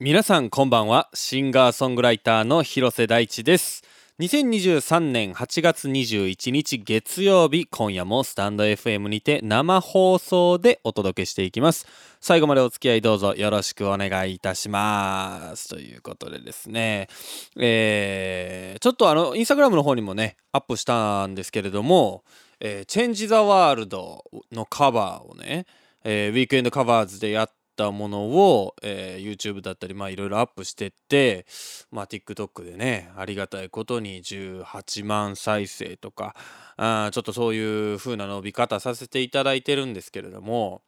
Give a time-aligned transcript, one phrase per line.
[0.00, 1.08] 皆さんこんばんは。
[1.14, 3.84] シンガーソングライターの広瀬大地です。
[4.18, 11.86] 2023年8月21日月曜日今夜もスタンド FM にて生放送でお届けしていきます。
[12.20, 15.68] 最後までお付き合いどうぞよろしくお願いいたします。
[15.68, 17.08] ということでですね。
[17.56, 22.24] えー、ちょっとあのインスタグラムの方にもねアップしたんですけれども
[22.58, 25.66] 「えー、チェンジ・ザ・ワールド」のカバーをね、
[26.02, 31.46] えー、ウィークエンドカバーズでやってたものを、えー、YouTube だったりまあいろいろアップしてって、
[31.90, 36.34] まあ、TikTok でねありがたいことに18万再生とか
[36.76, 40.82] あちょっとそういう風な伸び方させていただいてるんですけれども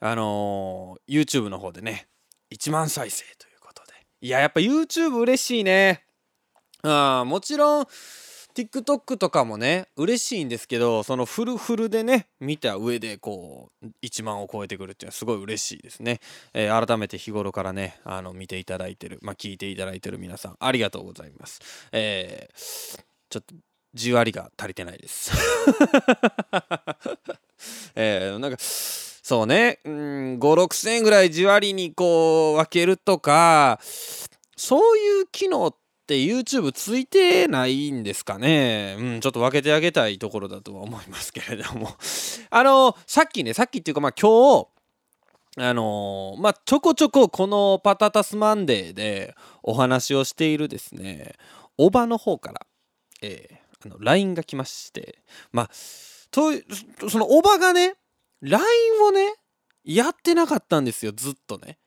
[0.00, 2.08] あのー、YouTube の方でね
[2.52, 3.92] 1万再生ということで。
[4.22, 6.04] いややっぱ YouTube 嬉しいね。
[6.82, 7.86] あもちろん
[8.54, 16.20] TikTok とかもね嬉しいんですけどそのフルフルでね見た上でこう1万を超えてくるっていうのはすごい嬉しいですね、
[16.52, 21.60] えー、改めて日頃からねあの見ていただいてるまあ聞いていただいてる皆さんありがとうございます。
[21.92, 23.54] えー、ちょっと
[23.94, 25.32] じわりが足りてないです。
[27.94, 33.80] えー、なんかそうねうん56000円ぐらいじわりにこう分けるとか
[34.56, 35.79] そういう機能って
[36.16, 38.96] YouTube ついてないんですかね。
[38.98, 41.96] うん、ちょっと分けてあげたいところだとは思いますけれども
[42.50, 44.68] あの、さっきね、さっきっていうかまあ今日、
[45.56, 51.34] あの、まあちょこちょここのパタタスマンデーでお話をしているですね、
[51.76, 52.66] おばの方から、
[53.22, 55.70] えー、あの LINE が来まして、まあ、
[56.30, 56.52] と
[57.08, 57.94] そのおばがね、
[58.42, 58.64] LINE
[59.02, 59.34] をね、
[59.84, 61.78] やってなかったんですよ、ずっとね。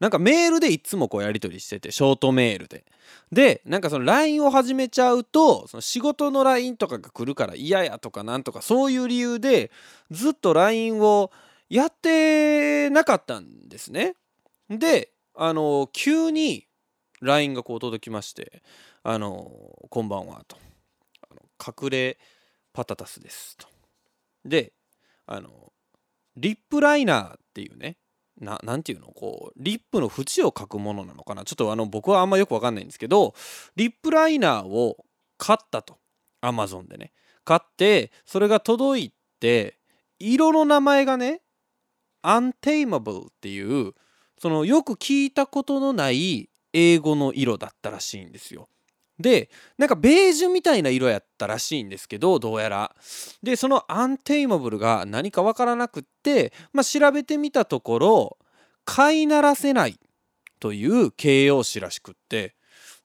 [0.00, 2.84] なんかメールでいつもこうやり取りしててショートメールで。
[3.32, 9.70] でなんかその LINE を始めちゃうとその仕事の LINE とかが来るから嫌やとかなんとかそういう理由で
[10.10, 11.30] ずっと LINE を
[11.68, 14.16] やってなかったんですね。
[14.68, 16.66] であの急に
[17.20, 18.62] LINE がこう届きまして
[19.02, 19.50] 「あの
[19.88, 20.56] こんばんは」と
[21.30, 21.42] 「あの
[21.84, 22.18] 隠れ
[22.72, 23.68] パタタスです」と。
[24.44, 24.72] で
[25.26, 25.72] あの
[26.36, 27.96] リップライナーっていうね
[28.40, 29.06] ななていうの？
[29.08, 31.44] こうリップの縁を描くものなのかな？
[31.44, 33.34] ちょっとあの僕はあんまよくわかんないんですけど
[33.76, 35.04] リップライナーを
[35.38, 35.98] 買ったと。
[36.42, 37.12] アマゾンでね。
[37.44, 39.78] 買ってそれが届いて
[40.18, 41.40] 色の名前がね
[42.22, 43.92] アンテイマブルっていう
[44.38, 48.68] そのよく聞いたことのない英語の色だったらしいんですよ。
[49.18, 52.94] でなんかベージュみたいな色やったらしいんですけどどうやら。
[53.42, 58.38] でそのアンテイマブルが何かわからなくって、まあ、調べてみたところ
[58.84, 59.98] 飼いならせない
[60.60, 62.54] という形容詞らしくって。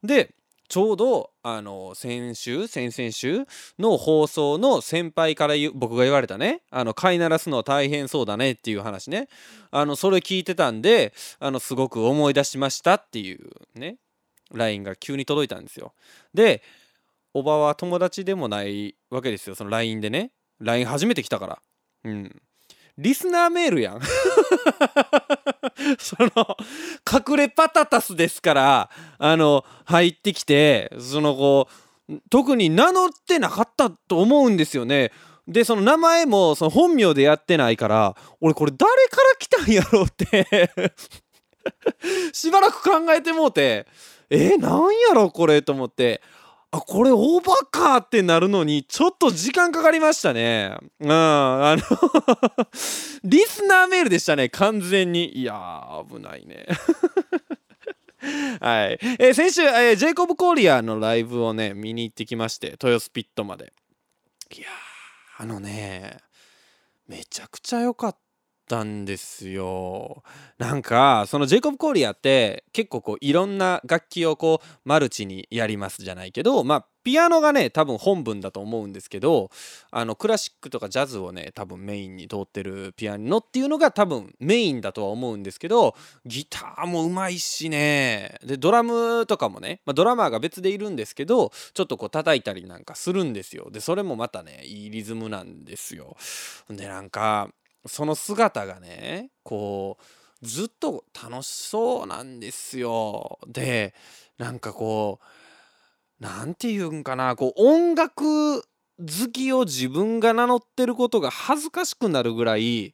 [0.03, 0.33] で
[0.71, 3.45] ちょうどあの先週先々週
[3.77, 6.61] の放送の先輩から僕が言われたね。
[6.71, 9.27] あの飼いならすのは大変そうだねっていう話ね。
[9.69, 13.97] あのそれ聞いてたんであのすごく思い出しましたっていうね。
[14.53, 15.93] LINE が急に届いたんですよ。
[16.33, 16.61] で
[17.33, 19.55] おばは友達でもないわけですよ。
[19.55, 20.31] その LINE でね。
[20.59, 21.59] LINE 初めて来たから。
[22.03, 22.41] うん。
[22.97, 24.01] リスナーメールやん。
[25.97, 26.57] その
[27.09, 31.67] 隠れパタタスですからあの入ってきてそのこ
[32.09, 35.11] う特に名乗ってなかったと思うんですよね。
[35.47, 40.71] でその名前もその本名でやってないから俺これ誰から来たんやろうって。
[42.33, 43.87] しばらく考えてもうて。
[44.31, 46.21] えー、なんやろこれと思って
[46.71, 51.81] あこれオーバーかってなるのにちょっと時間かかりましたねうんあの
[53.23, 55.37] リスナーメールでしたね完全に。
[55.37, 56.65] いやー危ないね。
[58.59, 63.73] はい、えー、先週、えー、ジェイコブ・コーリアのライブをね見に行ってきまして豊洲ピットまで。
[64.55, 64.67] いや
[65.37, 66.17] あのね
[67.07, 68.17] めちゃくちゃ良かっ
[68.71, 70.23] たんですよ。
[70.57, 79.49] なんかそのジェイコブ・コーリアって結構こういろんな楽器をこうマルチにやりますじゃないけどまあピアノがね多分本文だと思うんですけど
[79.89, 85.95] あのクラシックとかジャズをね多分メインに通ってるピアノっていうのが多分メインだとは思うんですけど
[86.25, 88.37] ギターもうまいしね。
[88.45, 93.69] でドラムとかもね、まあ、ドラマーが別でいるんですけどちょっとこう叩いたりなんかするんですよ。
[93.71, 96.15] でそれもまたねいいリズムなんですよ。
[96.69, 97.49] でなんか
[97.85, 103.39] その姿がねこうずっと楽しそうなんですよ。
[103.47, 103.93] で
[104.37, 105.25] なんかこう
[106.19, 108.67] 何て言うんかなこう音楽好
[109.31, 112.93] きを自分が名乗ってることが恥ずかしくなるぐらい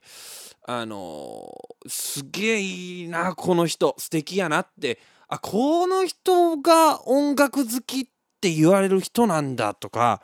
[0.66, 1.50] あの
[1.86, 4.98] すげえいいなこの人素敵やなって
[5.28, 8.04] あこの人が音楽好きっ
[8.40, 10.22] て言われる人なんだとか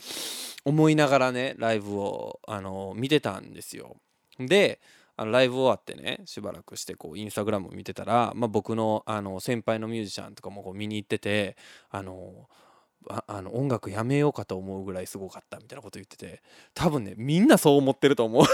[0.64, 3.96] 思いながらねライブをあの見てたんですよ。
[4.38, 4.80] で
[5.16, 11.56] あのライブ終わってねしばらくしてこうインスタグラム見てたら、まあ、僕のあの先輩のミュージシャンとかもこう見に行ってて
[11.90, 12.48] あの
[13.26, 16.42] あの音楽やめようかと思うぐらいすごかったみたいなこと言ってて
[16.72, 18.44] 多分ねみんなそう思ってると思う。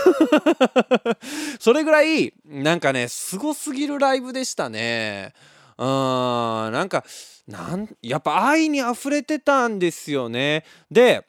[1.61, 5.35] それぐらいなんかねすごすぎるライブでしたね。
[5.79, 7.05] うんなんか
[7.47, 10.65] なんやっぱ愛に溢れてたんですよね。
[10.91, 11.27] で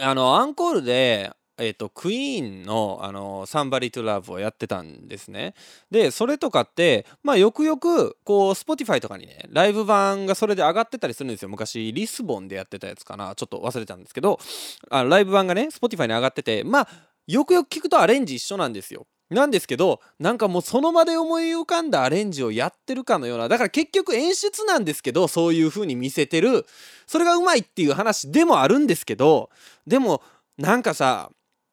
[0.00, 1.30] あのアンコールで
[1.62, 5.54] えーと、クイーンの「あのサンバリトゥラブをやってたんですね。
[5.92, 14.40] でそれとかってまあよくよくこう Spotify とかにねライブ版がそれで上がってたりするんですよ昔リスボンでやってたやつかなちょっと忘れたんですけど
[14.90, 16.88] あライブ版がね Spotify に上がっててまあ
[17.28, 19.06] よくよく聞くとアレンジ一緒なんですよ。
[19.30, 26.66] なんですけどなんかもうその場で思い浮かんだアレンジをやってるかのようなだから結局演出なんですけどそういう風に見せてる
[27.06, 29.48] それがうまいっていう話でもあるんですけど
[29.86, 30.22] でも
[30.58, 31.30] なんかさ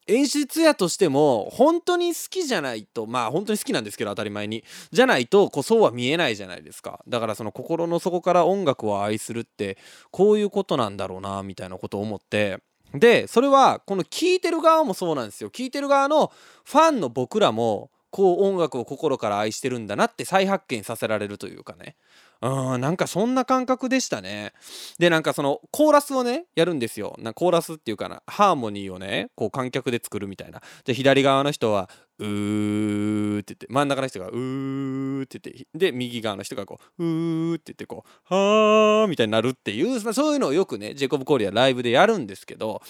[0.10, 7.00] 演出やとしても本当に好きじゃないとまあ本当に好きなんですけど当たり前にじゃないとこうそうは見えないじゃないですか。
[7.08, 9.78] だからその心の底から音楽を愛するって
[10.12, 12.60] こういうことなんだろうなみたいなことを思って。
[12.94, 15.52] でそれはこの聴いてる側もそうなんですよ。
[15.52, 16.32] 聴いてる側の
[16.66, 21.96] ファンの僕らもこう音楽を心から愛してるんだなって再発見させられるというかね。
[22.42, 24.54] うんなんかそんな感覚でしたね。
[24.98, 27.16] でなんかそのコーラスをねやるんですよ。
[27.20, 30.62] なコーラスっていうかなハーモニーをねこう観客で作るみたいな。
[30.86, 42.82] で左側の人はうーって言って真ん中の人がうーって言ってで右側の人がこううーって言ってこうはーみたいになるっていうそういうのをよくねジェコブ・コーリアライブでやるんですけど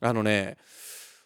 [0.00, 0.56] あのね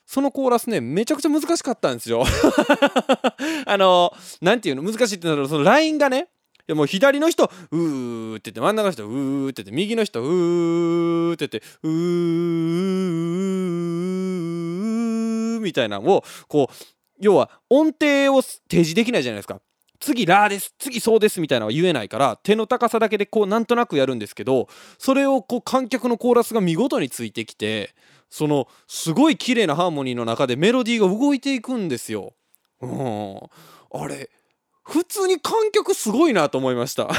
[0.05, 2.25] そのコーラスねめちゃくちゃ難しかったんですよ。
[3.65, 4.13] あの
[4.43, 6.29] 何て言うの難しいってなるとそのラインがね
[6.71, 11.91] でも左の人うーって言って真ん中の人うーって言って右の人うーって言ってうー
[15.59, 16.75] みたいなのをこう
[17.19, 19.61] 要は音程を提示できないじゃないですか。
[19.99, 27.97] 次ラーです次そうですみたいなのは言えないから手の高さだけでこうなんとなくやるんですけどそれをこう観客のコーラスが見事についてきて
[28.29, 32.33] そのすごい綺麗なハーモニーの中でメロディーが動いていくんですよ。
[32.81, 33.41] うん、
[33.93, 34.31] あれ
[34.91, 37.09] 普通に観客すごいなと思いました。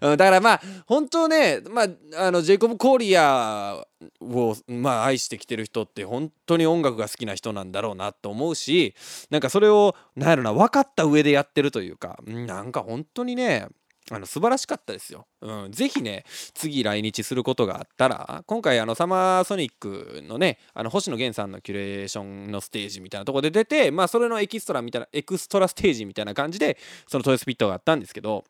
[0.00, 1.88] だからまあ本当ね、まあ、
[2.26, 3.84] あのジェイコブ・コーリア
[4.20, 8.94] を、まあ、愛してきてる人って本当に音楽が好きな人なんだろうなと思うし
[9.30, 13.66] なんかそれを何やろな分かった上でやってるというかなんか本当にね
[14.10, 15.26] あの素晴らしかったですよ。
[15.40, 16.24] うん、ぜひね、
[16.54, 28.44] 次来日することがあったら、今回あのサマーソニックのね、あの星野源さんのキュレーションのステージみたいなとこで出て、まあそれのエキストラみたいな、エクストラステージみたいな感じで、そのトイスピットがあったんですけど、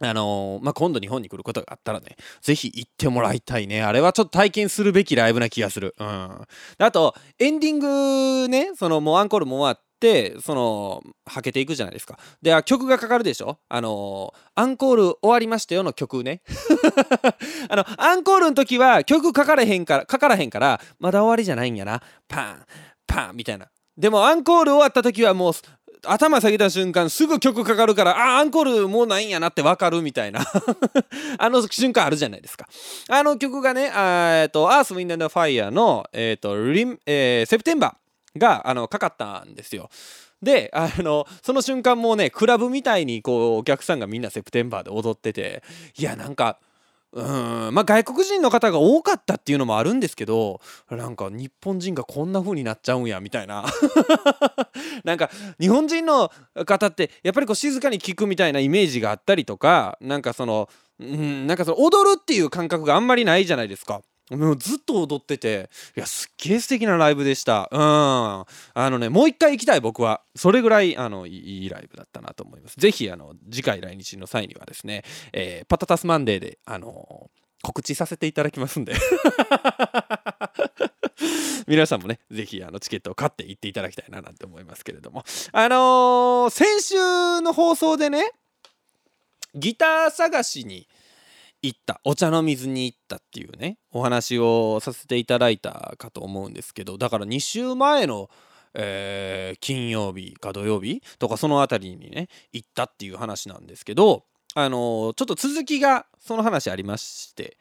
[0.00, 3.82] あのー、まあ、今度日本に来ることがあったらね、ぜひ行ってもらいたいね。
[3.82, 5.94] あれはちょっと体験するべきライブな気がする。
[5.98, 6.06] うん。
[6.06, 6.46] あ
[6.92, 13.58] と、エンディングね、そのもうアンコールも終わってそのはけていくじゃないですかで曲がかかるでしょ？
[13.70, 16.42] あのアンコール終わりましたよの曲ね
[17.70, 22.66] あのアンコールの時は曲かからへんからかからへんからまだ終わりじゃないんやなパン
[23.06, 25.52] パンみたいなでもアンコール終わった時はもう
[26.06, 30.40] 頭下げた瞬間すぐ曲かかるからあアンコールもうないんやなってわかるみたいな
[31.38, 32.68] あの瞬間あるじゃないですか
[33.08, 39.90] あの曲がねえっとアース・ウィンド・ファイヤーのえっ、とリン、えー、セプテンバーがあのかかったんですよ。
[40.42, 45.62] であのその瞬間もうねクラブみたいにこうお客さんがみんなセプテンバーで踊ってて
[45.96, 46.58] いやなんか
[47.14, 53.64] うんまあ外国人の方が多かったっていうのもあるんですけどなんか日本人がこんな風になっちゃうんやみたいな
[55.04, 55.30] なんか
[55.60, 56.32] 日本人の
[56.66, 60.68] 方ってやっぱりこう静かに聴くみたいなイメージがあったりとかなんかその
[60.98, 64.02] うんなんかその踊るっていう感覚があんまりないじゃないですか。
[64.30, 67.68] もうずっと踊ってていやすっげえ素敵なライブでした。
[67.70, 67.80] うん。
[67.80, 70.22] あのねもう一回行きたい僕は。
[70.34, 72.76] それぐらいあのいいライブだったなと思います。
[72.76, 77.30] ぜひあの次回来日の際にはですね、えー、パタタスマンデーであの
[77.62, 78.94] 告知させていただきますんで。
[81.66, 85.24] 皆さんもね、ぜひあのチケットを買って行っていただきたいななんて思いますけれども。
[85.52, 88.32] あのー、先週の放送でね、
[89.54, 90.88] ギター探しに
[91.66, 92.00] 行った。
[92.04, 98.28] お茶の水に行ったっていうねお話をさせていただいたかと思うんですけどだから2週前の、
[98.74, 107.56] えー、金曜日か土曜日とかその辺りにね行ったっていう話なんですけどあのー、ちょっと続きがその話ありまして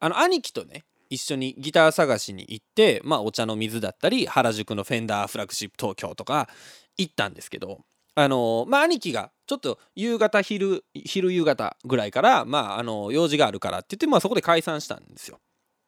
[0.00, 6.48] あの兄貴とね一緒にギター探しに行ってまあお茶の水だったり原宿のフェンダーフラッグシップ東京とか
[6.96, 7.80] 行ったんですけど
[8.14, 15.40] あのまあ兄貴がちょっと夕方昼昼夕方ぐらいからまああの用事があるからって言ってまあそこで解散したんですよ。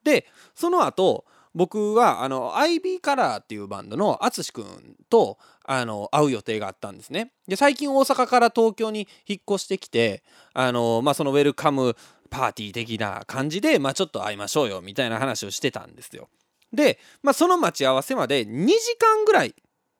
[0.04, 1.24] でその後
[1.56, 7.32] 僕はあの IB カラーっていうバンドの淳くんとあの会う予定があったんですね。
[7.48, 11.96] で最近大阪から東京に引っ越してきてあの、まあ、そのウェルカム
[12.28, 16.28] パーティー的な感じで、まあ、ちょっと会いましょうよみたいな話をしてたんですよ。
[16.74, 19.54] で、まあ、その待ち合わせまで2時間ぐらい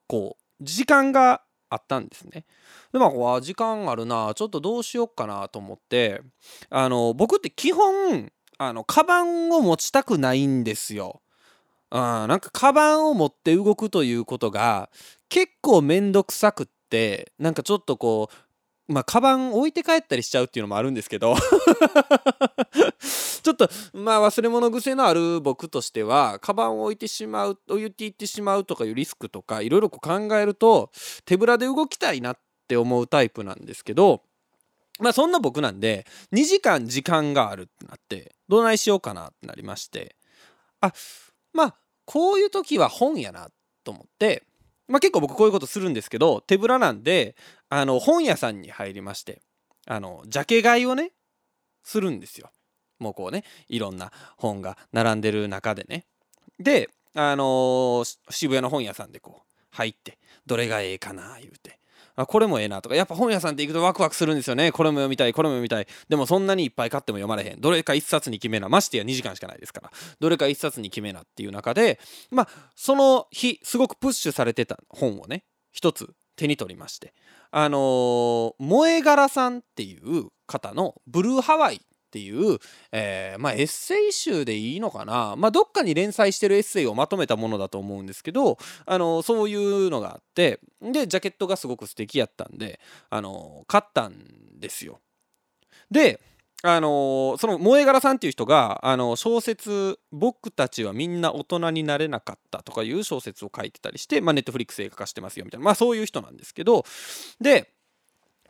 [0.06, 2.44] こう時間があったんですね。
[2.92, 6.23] でまあ時間あるなちょっとどうしよっかなと思って
[6.70, 11.20] あの僕って基本あのカバンを持ちたくないんですよ。
[11.90, 14.90] あなんかカバンを持って動くということが
[15.28, 18.35] 結構めんどくさくってなんかちょっとこう
[18.88, 21.34] まあカバン置いて帰ったりしちゃうっていうのもあるんですけど。
[23.42, 30.90] ちょっとまあ忘れ物癖のある僕としてはカバンを置いてしまう置いていってしまうとかいうリスクとかいろいろ考えると
[31.24, 34.22] 手ぶらで動きたいなって思うタイプなんですけど
[34.98, 40.16] まあそんな僕なんで2時間時間があるってなってどないしようかなってなりまして。
[40.80, 40.92] あ
[41.52, 41.74] まあ
[42.04, 43.50] こういう時は本やな
[43.84, 44.44] と思って
[44.88, 47.36] まあ結構僕こういうことするんですけど手ぶらなんで
[47.68, 49.42] あの本屋さんに入りまして
[49.87, 51.12] あのジャケ買いをね
[51.82, 52.50] するんですよ。
[52.99, 56.06] もうこうねいろんな本が並んでる中でね。
[56.58, 61.78] であのー、渋谷の本屋さんでこう入ってどれがええかな言うて。
[62.18, 64.73] あこれもええなとかやっぱ本屋さんって行くとワクワクするんですよね。
[64.73, 65.87] これも読みたいこれも読みたい。
[66.08, 67.61] でもそんなにいっぱい買っても読まれへん。
[67.61, 69.90] どれか1冊に決めなましてや2時間しかないですから。
[70.18, 77.12] どれか1冊に決めなっていう中でまあその日すごくプッシュされてた本をね一つ手に取りまして
[77.50, 81.76] あのー、萌え柄さんっていう方の「ブルーハワイ」
[82.06, 82.58] っていう、
[82.92, 94.14] えー、まあ、エッセイ集でいいのかな、まあ、どっかに連載してるエッセイをまとめたものだと思うんですけど、あのそういうのがあってでジャケットがすごく素敵やったんで、あの買ったん
[94.58, 95.00] ですよ。
[95.90, 96.20] で
[96.62, 106.84] あのその萌え柄さんっていう人があの小説「僕たちはみんな大人になれなかった」とかいう小説を書いてたりして、まあ、ネットフリックス映画化してますよみたいな、まあ、そういう人なんですけど
[107.40, 107.72] で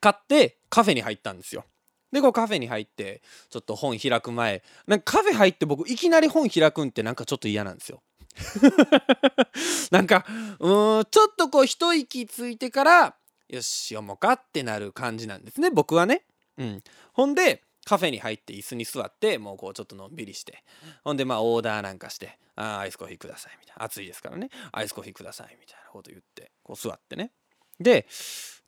[0.00, 1.64] 買ってカフェに入ったんですよ。
[2.12, 8.02] でこうカフェに入ってちょっと本開く前なんかカフェ入って僕いきなり本開くんってなんかちょっと嫌なんですよ。
[9.90, 10.24] なんか
[10.60, 13.16] うんちょっとこう一息ついてから
[13.48, 16.24] よし読もうかってなる感じなんですね僕はね。
[16.58, 16.82] うん、
[17.12, 20.64] ほんでカフェに入って椅子に座ってもうこうちょっとのんびりして。
[21.04, 23.84] ほんでまあオーダーなんかして「あアイスコーヒーください」みたいな。
[23.84, 27.30] 暑いですからね「アイスコーヒーください」みたいなこと言ってこう座ってね。
[27.78, 28.06] で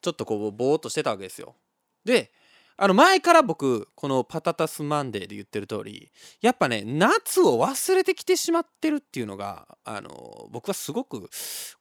[0.00, 1.56] ちょっとこうぼーっとしてたわけですよ。
[2.04, 2.32] で
[2.76, 11.28] あの前から僕この「パタタスマンデー」で言ってる通りやっぱね夏を忘れてきてしまってるっていうのがあの僕はすごく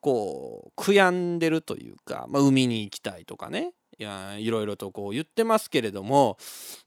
[0.01, 3.73] こう悔やんでるというか、まあ、海に行きたいとかね。
[3.99, 6.37] いろいろとこう言ってますけれども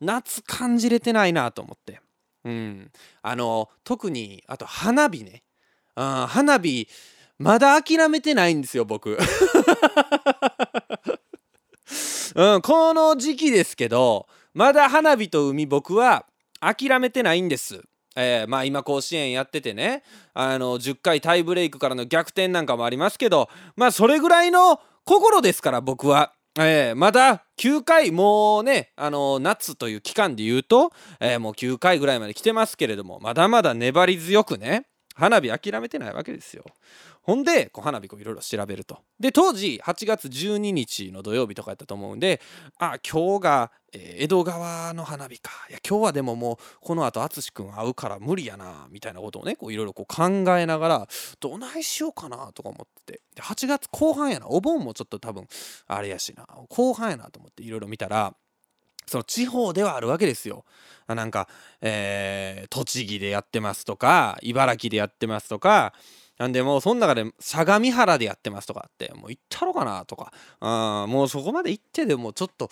[0.01, 2.01] 夏感じれてないなと思って。
[2.45, 2.91] うん、
[3.21, 5.43] あの特にあと花火ね
[5.95, 6.89] あ花火
[7.39, 9.19] まだ諦めてないんですよ僕
[12.35, 16.25] うん、この時期ですけどまだ花火と海僕は
[16.61, 17.83] 諦めてないんです。
[18.17, 20.03] えー、まあ今甲子園やっててね
[20.35, 26.33] あの10回タイブレイクからの逆転なんかもありますけどまあそれぐらいの心ですから僕は。
[26.67, 36.65] えー、まだ9回もうねあの夏という期間で言うと、えー、もう9回ぐらいまで来てますけれどもまだまだ粘り強くね花火諦めてないわけですよ。
[37.23, 38.99] ほんでこう花火いろいろ調べると。
[39.19, 42.41] で当時8月12日の土曜日とかやったと思うんで
[42.79, 45.51] あ今日が、江戸川の花火か。
[45.69, 50.07] いや今日はでももうこのあと淳君会うから無理やなみたいなことをねいろいろ考
[50.57, 51.09] えながら
[51.41, 53.21] どないしようかなとか思ってて。
[53.35, 54.47] で8月後半やな。
[54.49, 55.47] お盆もちょっと多分
[55.87, 56.47] あれやしな。
[56.69, 58.35] 後半やなと思っていろいろ見たら
[59.07, 60.65] その地方ではあるわけですよ。
[61.09, 61.49] なんか、
[61.81, 65.93] えー、栃木でやってますとか茨城でやってますとか
[66.41, 70.33] なんでもうその中で相模原でやってますとかってもう行ったろかなとか。
[70.61, 72.71] あもうそこまで行ってでもちょっと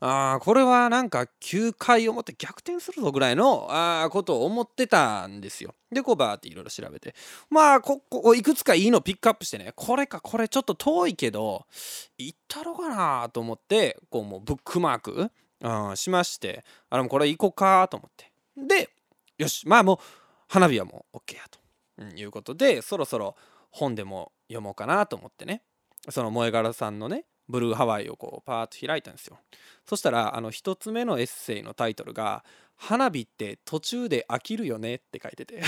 [0.00, 5.74] あこれはなんか9回表逆転するぞぐらいのあことを思ってたんですよ。
[5.92, 7.14] でこうバーっていろいろ調べて。
[7.50, 11.66] まあここいくつかいいのピックアップしてねこれかこれちょっと遠いけど
[12.16, 16.64] 行ったろかなと思ってこうもうブックマーク、うん、しまして。
[16.88, 18.32] あれもこれ行こうかと思って。
[18.56, 18.88] で
[19.36, 19.68] よし。
[19.68, 19.98] まあもう
[20.48, 21.59] 花火はもう OK やと。
[22.04, 23.36] いうことでそろそろ
[23.70, 25.62] 本でも読もうかなと思ってね。
[26.08, 29.38] その萌え柄さんのねブルーハワイをこうパーッと開いたんですよ。
[29.86, 32.44] そしたらあの1つ目のエッセイのタイトルが
[32.76, 35.60] 「花火って途中で飽きるよね」って書いてて。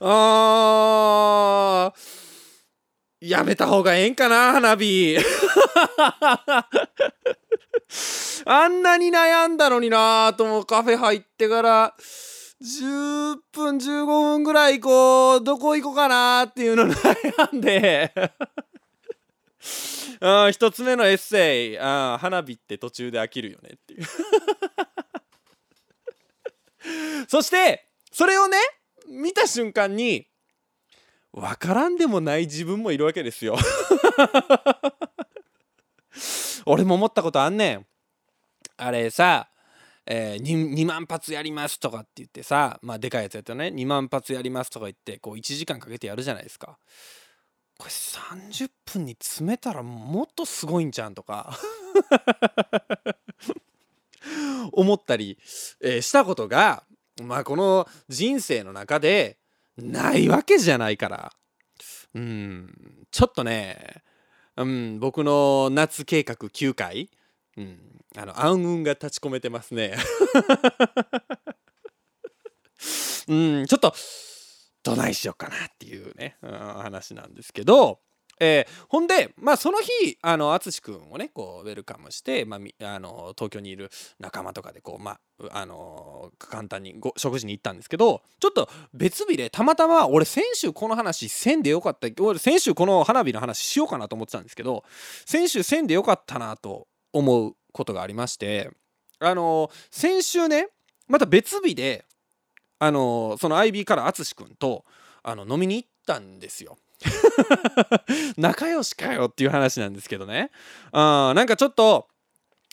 [0.00, 2.25] あ ー
[3.28, 5.18] やめた方がええんかな花火。
[8.44, 11.94] あんなに悩んだのになと思うカフェ入ってから。
[12.62, 18.12] 10分15分ぐらいこうどこ行こうかなっていうの悩んで。
[20.20, 21.78] あ一つ目のエッセイ。
[21.78, 24.04] あ花火って途中で飽きるよねっていう。
[27.28, 28.56] そしてそれをね
[29.08, 30.26] 見た瞬間に
[31.36, 33.56] 分からんでもない自分もいるわけですよ。
[36.64, 37.86] 俺も思ったことあんねん。
[38.78, 39.50] あれさ、
[40.06, 43.66] えー、2, 2, 万発やりますとかって言ってさまあでかいやつやったらね。
[43.66, 46.78] 2万発やりますとか言ってこう1時間かけてやるじゃないですか。
[47.76, 51.54] これ30分に詰めたらもっとすごいんじゃんとか。
[54.72, 55.38] 思ったり、
[55.80, 56.86] えー、したことが
[57.22, 59.38] まあこの人生の中で
[59.76, 61.32] ないわけじゃないから。
[62.14, 63.06] うん。
[63.10, 64.02] ちょっとね、
[64.56, 67.10] うん、僕の夏計画9回、
[67.56, 67.78] うん、
[68.16, 69.96] あの暗雲が立ち込めてますね。
[73.28, 73.66] うん。
[73.66, 73.94] ちょっと
[74.82, 78.00] どないしようかなっていうね、うん、話なんですけど。
[78.38, 83.90] えー、ほんで、まあ、その日あの淳君をねこうウェルカムして、まあ、あの東京にいる
[84.20, 85.18] 仲間とかでこう、まあ、
[85.52, 94.84] あの簡単にご食事に行ったんですけどちょっと別日でたまたま俺先週この話せんでよかった俺先週この花火の話しようかなと思ってたんですけど
[95.24, 98.70] 先週せんでよかったなと思うことがありまして
[99.18, 100.68] あの先週ね
[101.08, 102.04] また別日で
[102.78, 104.84] あのその IB から淳君と
[105.22, 106.76] あの飲みに行ったんですよ。
[108.36, 110.50] 仲良しかよっていう話なんですけどね
[110.92, 112.08] あなんかちょっと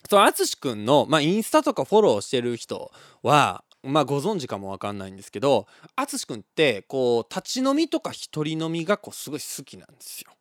[0.09, 10.31] その淳くんの、まあ、インスタとかフォローしてる人はまあご存知かもわかんないんですけど淳くんってこう立ち飲みとか一人飲みがこうすごい好きなんですよ。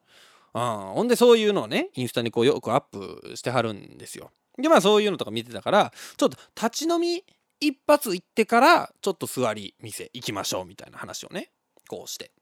[0.55, 4.31] あほんでそういうのをねインスタにこうよくアップしてはるんですよ。
[4.59, 7.25] でまあそういうのとか見てたからちょっと立ち飲み
[7.61, 11.51] 一発行ってからちょっと座り店行きましょうみたいな話をね
[11.89, 12.33] こうして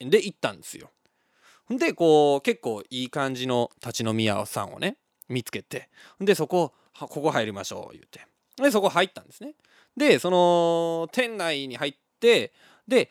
[0.00, 0.90] で行ったんですよ。
[1.68, 4.96] でこう結構いい感じの立ち飲み屋さんをね
[5.28, 5.88] 見つけて
[6.20, 8.26] でそこここ入りましょう言うて
[8.60, 9.54] でそこ入ったんですね。
[9.96, 12.52] でその店内に入って
[12.88, 13.10] で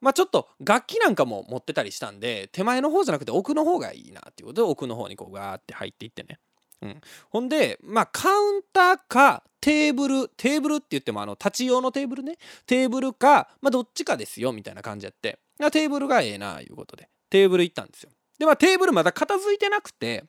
[0.00, 6.38] まあちょっと楽器なんかも持ってたりしたんで手前の方じゃなくて奥の方がいいなっていうことで奥の方にこうガーって入っていってね。
[6.82, 15.38] うん、ほんでまあカウンターかテーブルテーブルって言ってもあの立ち用のテーブルねテーブルかまあどっちかですよみたいな感じやって
[15.70, 17.08] テーブルがええないうことで。
[17.28, 18.10] テーブル行ったんですよ。
[18.38, 20.24] でまあテーブルまだ片付いてなくて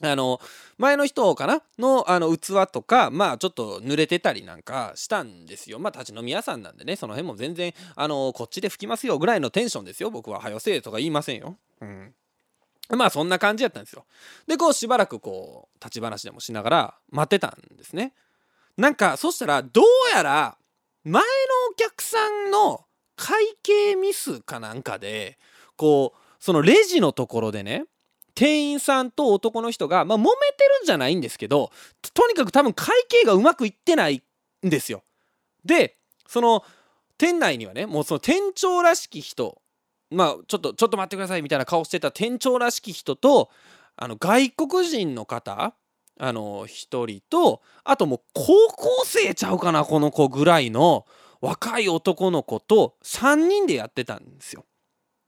[0.00, 0.40] あの
[0.76, 1.62] 前の人かな？
[1.78, 5.78] のあの器とかまあちょっと濡れてたりなんかしたんですよ。
[5.78, 10.10] まあ立ち飲み屋さんなんでねその辺も全然あのこっちで拭きますよぐらいのテンションですよ。
[10.10, 11.56] 僕は「はよせえ」とか言いませんよ。
[11.80, 12.14] うん。
[12.90, 14.04] まあそんな感じやったんですよ。
[14.46, 18.14] でこうしばらくこう立ち話でもしながら待ってたんですね。
[18.76, 20.58] なんかそしたらどうやら
[21.04, 21.28] 前の
[21.70, 22.84] お客さんの
[23.16, 25.38] 会計ミスかなんかで
[25.76, 27.84] こうそのレジのところでね
[28.34, 30.30] 店員さんと男の人が、まあ、揉めて
[30.80, 31.70] るんじゃないんですけど
[32.14, 34.22] とにかく多分会計がうまくいってない
[34.66, 35.02] んですよ。
[35.64, 35.96] で
[36.26, 36.64] その
[37.16, 39.60] 店内にはねもうその店長らしき人
[40.10, 43.50] まあちょっとちょっと待ってくださいみたいな顔してた店長らしき人と
[43.96, 45.74] あの外国人の方
[46.18, 51.06] あの1人とあともう高校生ちゃうかなこの子ぐらいの
[51.44, 54.64] 若い男の子と3人でやってたんですよ。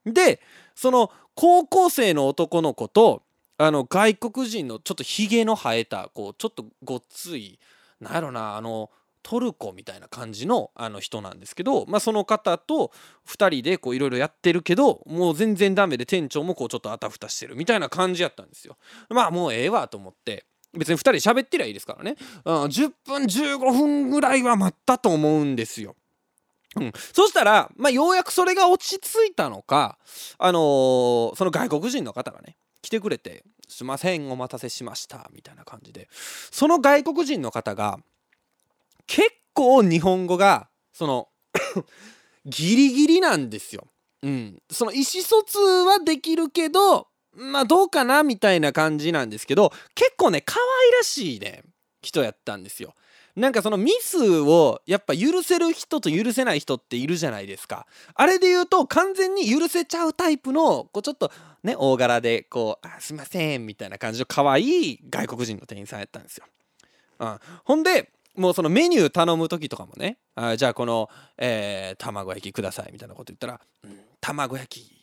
[0.07, 0.41] で
[0.75, 3.23] その高校生の男の子と
[3.59, 7.59] あの外国人のちょっとひげの生えたこうちょっとごっつい
[8.01, 8.91] なんやろなあの
[9.23, 12.93] トルコみたいな感じのあの人なんですけど、まあ、その方と
[13.29, 18.79] 2人でいろいろやってるけどもう全然ダメで店長もこうちょっとあたふたしてるみたいな感じやったんですよ。
[19.11, 25.97] まあもうええわと思って別に2人喋ってりゃいいですからね、うん、10分15分ぐらいは待ったと思うんですよ。
[26.79, 29.99] うん、そしたら、まあ、ようやくそれが落ち着いたのか、
[30.39, 37.99] あのー、その外国人の方がね来てくれて「すいませんお待たせしました」みたいな感じでその外国人の方が
[39.07, 41.29] 結構日本語がその
[42.45, 43.89] ギリギリなんですよ。
[44.23, 51.63] うん、その意思疎通はできるけどまあどうかなみたいな感じなんですけど結構ね可愛らしいね
[52.03, 52.95] 人やったんですよ。
[53.37, 57.87] なんかそのミスをやっぱ許せる人と許せない人っているじゃないですか。
[58.15, 61.31] あれで言うと完全に許せちゃうタイプのこうちょっと
[61.63, 66.47] ね大柄でこう「あすいません」みたいな感じの可愛い外国人の店員さんやったんですよ。
[67.19, 74.97] うん、ほんでもうそのメニュー頼む時とかもね「あじゃあこの、えー、卵焼きください」みたいなこと言ったら「うん、卵焼き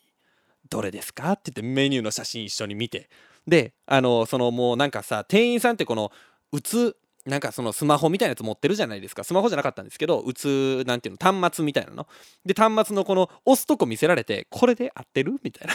[0.69, 3.09] どれですか?」って言ってメニューの写真一緒に見て
[3.47, 6.11] であのそのもうなんかさ店員さんってこの
[6.51, 9.23] 打つなんかそのスマホみたいなやつ持ってるじゃないですか。
[9.23, 12.07] スマホじゃなかったんですけど打つなんていうの端末みたいなの。
[12.45, 15.73] で端末のこの押すとこ見せられてこれで合ってるみたいな。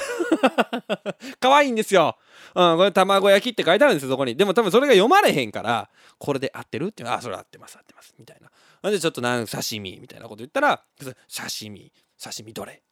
[1.41, 2.17] 可愛いんですよ、
[2.55, 4.37] うん、これ卵焼きって書いてあるんですよそこに。
[4.37, 8.51] でも多分それが読まれへんからこれで合ってるっていうあそれ合ってます合ってますみたいな。
[8.83, 12.83] なんでちょっとなん刺身みたいなこと言ったら刺身刺身どれ？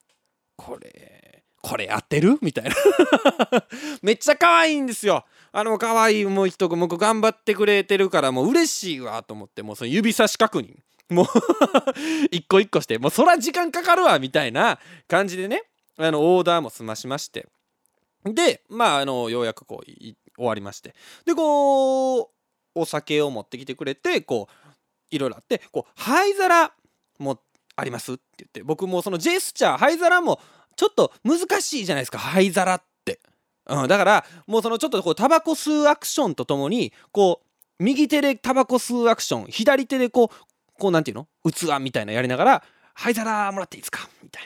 [0.57, 2.38] これこれ合ってる？
[2.40, 2.75] みたいな。
[4.01, 5.25] めっちゃ可愛いんですよ。
[5.59, 10.77] あの可愛いもう人もう頑張ってくれてるからもう嬉しいわと思ってもうその指差し確認。
[11.09, 11.27] もう
[12.31, 15.62] 一個一個してもうそら時間かかるわみたいな感じでね
[15.97, 17.49] あのオーダーも済ましまして。
[18.23, 20.95] でまああのようやくこう終わりまして。
[21.25, 22.29] でこう
[22.75, 24.75] お酒を持ってきてくれてこう
[25.09, 26.75] いろいろあってこう灰皿
[27.19, 27.40] も
[27.77, 30.38] ありますって言って僕もそのジェスチャー灰皿も
[30.77, 32.95] ちょっと難しいじゃないですか灰皿って、
[33.68, 40.37] うん、だからもうそのちょっとこうタバコ吸うアクションとともにこう右手でタバコ吸うアクション左手でこう
[40.79, 41.26] こうなんていうの？
[41.44, 42.62] 器みたいなやりながら
[42.94, 44.09] 灰皿もらっていいですか？
[44.22, 44.42] みたい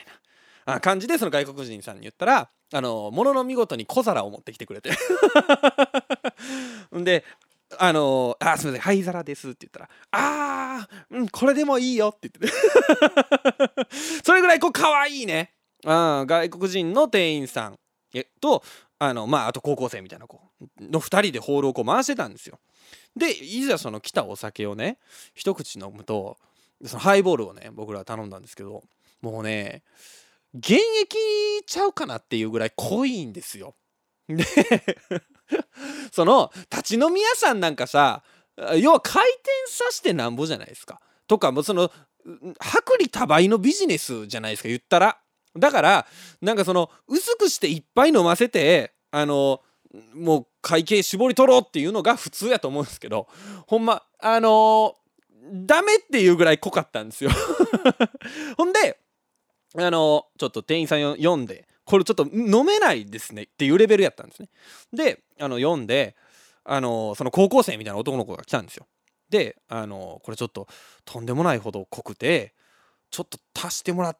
[0.65, 0.79] な。
[0.79, 4.91] 感じでその外国人さんに言ったらあのものの見事に小皿を持ってきてくれて。
[6.93, 7.25] で
[7.79, 13.87] あの、あ、すみません、灰皿ですって言ったら、あー、うん、これでもいいよって言って
[14.25, 15.53] それぐらいこう可愛いね。
[15.85, 17.79] あ外国人の店員さん
[18.41, 18.61] と、
[19.03, 20.39] あの、まあ、あと高校生みたいな子
[20.79, 22.59] の2人でホールをこう回してたんですよ。
[23.15, 24.99] で、いざその来たお酒をね、
[25.33, 26.37] 一口飲むと、
[26.85, 28.83] そのハイボールをね、僕ら頼んだんですけど、
[29.21, 29.81] もうね、
[30.53, 31.17] 現役
[31.65, 33.73] ちゃうかなっていうぐらい濃いんですよ。
[34.27, 34.45] で
[36.13, 38.23] その立ち飲み屋さんなんかさ
[38.77, 41.01] 要は回転させてなんぼじゃないですか。
[41.27, 41.91] とかもその
[42.23, 45.20] 薄利多売のビジネスじゃないですか言ったら。
[45.57, 46.07] だから
[46.41, 49.61] なんかその薄くしていっぱい飲ませてあの
[50.13, 53.27] もう会計絞り取ろうっていうのが普通やと思うんですけど
[53.67, 57.31] ほんまあのー、ダメっていうぐらい濃かったんですよ。
[58.57, 58.99] ほんで
[59.75, 64.49] あのー、ちょっと店員さん読んでこれちょっと飲めないですねっていうレベルやったんですね。
[64.93, 66.15] であの読んで
[66.63, 68.87] あのその高校生みたいな男の子が来たんですよ。
[69.29, 70.67] であのこれちょっと
[71.03, 72.53] とんでもないほど濃くて
[73.09, 74.19] ちょっと足してもらって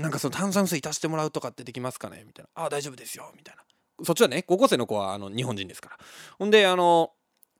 [0.00, 2.24] なんかその炭酸水足してもらうとかってできますかね？
[2.26, 3.62] みたいな「ああ大丈夫ですよ」みたいな。
[4.04, 5.98] そっちはね高校生の子はあの日本人ですから。
[6.38, 7.12] ほんであの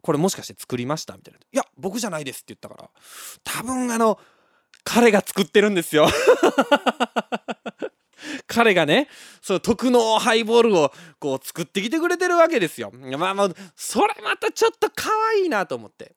[0.03, 1.14] これもしかして作りました？
[1.14, 2.90] みたいな「いや僕じゃないです」って言ったから。
[3.44, 4.18] 多分あの
[4.85, 6.09] 彼が作ってるんですよ。
[8.46, 9.09] 彼がね
[9.42, 12.90] そう特納ハイボールをこう作ってきてくれてるわけですよ。
[12.92, 16.16] まあまあそれまたちょっと可愛いなと思って。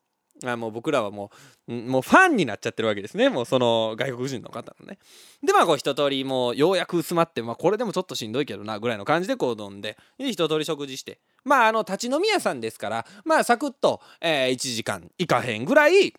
[0.52, 1.32] あもう僕らはも
[1.68, 3.30] うもうファンになっちゃってるわけですね。
[3.30, 5.00] もうその外国人の方のね。
[5.42, 11.20] でまあこう一通りもうようやく薄まってまあこれでもちょっとしんどいけどなぐらいの感じでこう飲んでで一通り食事して。
[11.46, 16.14] まああの立ち飲み屋さんですからまあサクッと、えー、1時間いかへんぐらい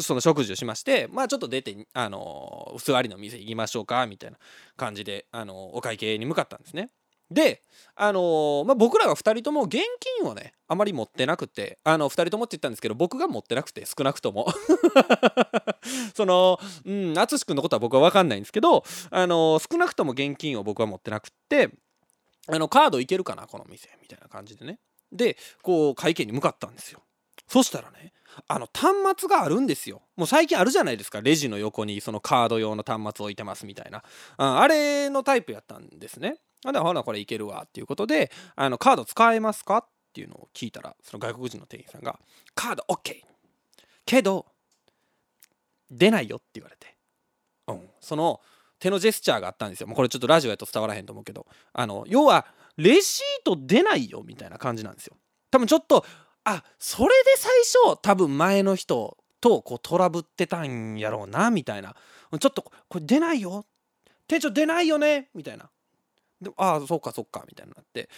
[0.00, 4.36] その食事をしましてまあちょっと出てあの座りの店行きましょうかみたいな
[4.76, 6.90] 感じであのお会計に向かったんですね。
[7.34, 7.62] で
[7.96, 9.78] あのまあ、僕らが2人とも現
[10.20, 14.48] 金をねあまり持ってなくてあの2人ともって言ったんですけど僕が持ってなくて少なくとも。
[16.16, 21.70] そのうん淳君のことは僕は分かんないんですけどあの少なくとも現金を僕は持ってなくて
[22.48, 24.80] あのカードいけるかなこの店みたいな感じでね。
[25.12, 27.00] でこう会計に向かったんですよ。
[27.46, 28.12] そしたらね
[28.48, 30.02] あの端末があるんですよ。
[30.16, 31.20] もう最近あるじゃないですか。
[31.20, 34.02] レジの横にそのカード用の端末置いてますみたいな、
[34.38, 36.38] うん、あれのタイプやったんですね。
[36.64, 42.18] あでほなこれいけるわっていうことであのカード使えますかっていうのを聞いたらその外国人の店員さんが
[42.54, 43.22] カード OK!
[44.06, 44.46] けど
[45.90, 46.96] 出ないよって言われて、
[47.68, 48.40] うん、その
[48.78, 49.86] 手のジェスチャーがあったんですよ。
[49.86, 51.46] もうこれちょっとラジオやと伝わらへんと思うけど。
[51.72, 52.46] あの要は
[52.76, 55.16] レシート出ないよみたいな感じなんですよ。
[55.50, 56.04] 多分ちょっと
[56.44, 57.50] あそれで最
[57.92, 61.96] 初多分前の人とこうトラブってたんやろうなみたいな。
[62.38, 63.64] ちょっとこれ出ないよ。
[64.26, 65.70] 店長出ないよねみたいな。
[66.44, 68.08] でああそうかそうかみたいになって。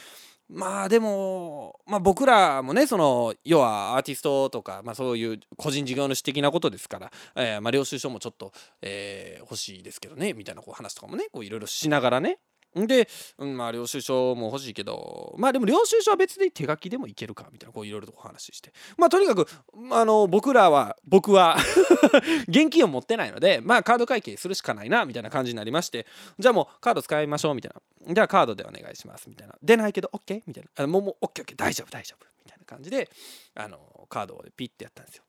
[0.49, 12.39] まあでも、まあ、僕らもねその要はアーティストとか、まあ、そういう個人事業主的なことですから、えーまあ、領収書もちょっと、えー、欲しいですけどねみたいなこう話とかもねいろいろしながらね
[12.85, 13.09] で、
[13.39, 18.73] うん、まあ領収書も欲しいけどまあでも領収書は別で手書きでもいけるかみたいなこういろいろとお話しして。
[18.99, 19.47] まあとにかく
[19.93, 21.57] あの僕らは僕は
[22.49, 26.07] 現金を持ってないのでまあカード会計するしかないなみたいな感じになりまして
[26.39, 27.73] じゃあもうカード使いましょうみたい
[28.07, 28.15] な。
[28.15, 29.55] じゃあカードでお願いしますみたいな。
[29.63, 30.85] 出ないけど OK みたいな。
[30.85, 32.27] あもうもう OKOK 大丈夫大丈夫。
[32.45, 33.09] みたいな感じで
[33.55, 35.25] あのカードをピッてやったんですよ。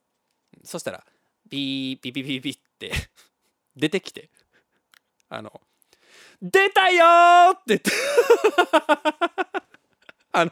[0.64, 1.04] そしたら
[1.50, 2.92] ピーピピピピって
[3.76, 4.30] 出てきて
[5.30, 5.62] あの
[6.42, 7.04] 出たよ
[7.54, 7.92] って言って。
[10.32, 10.52] あの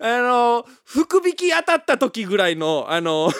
[0.00, 3.30] あの福引き当たった時ぐらいのあの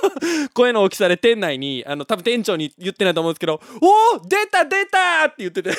[0.54, 5.72] 声の大きさで店内にあの多分店長に言ってないと思うんですけど「おお出た出た!」って言ってて。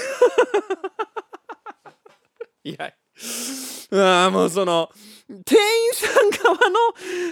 [2.66, 2.94] いや。
[3.92, 4.90] うわもうその
[5.46, 6.80] 店員さん側の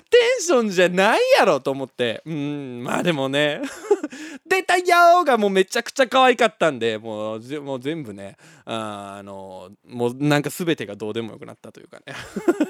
[0.10, 2.22] テンションじゃないやろと思って。
[2.26, 3.62] うんまあでもね。
[4.48, 8.38] 出たよがもうめちゃくちゃ可愛かったんでもうもう全部ね。
[8.65, 12.15] ああのもうなんか全てがどうでもよくなったというかね、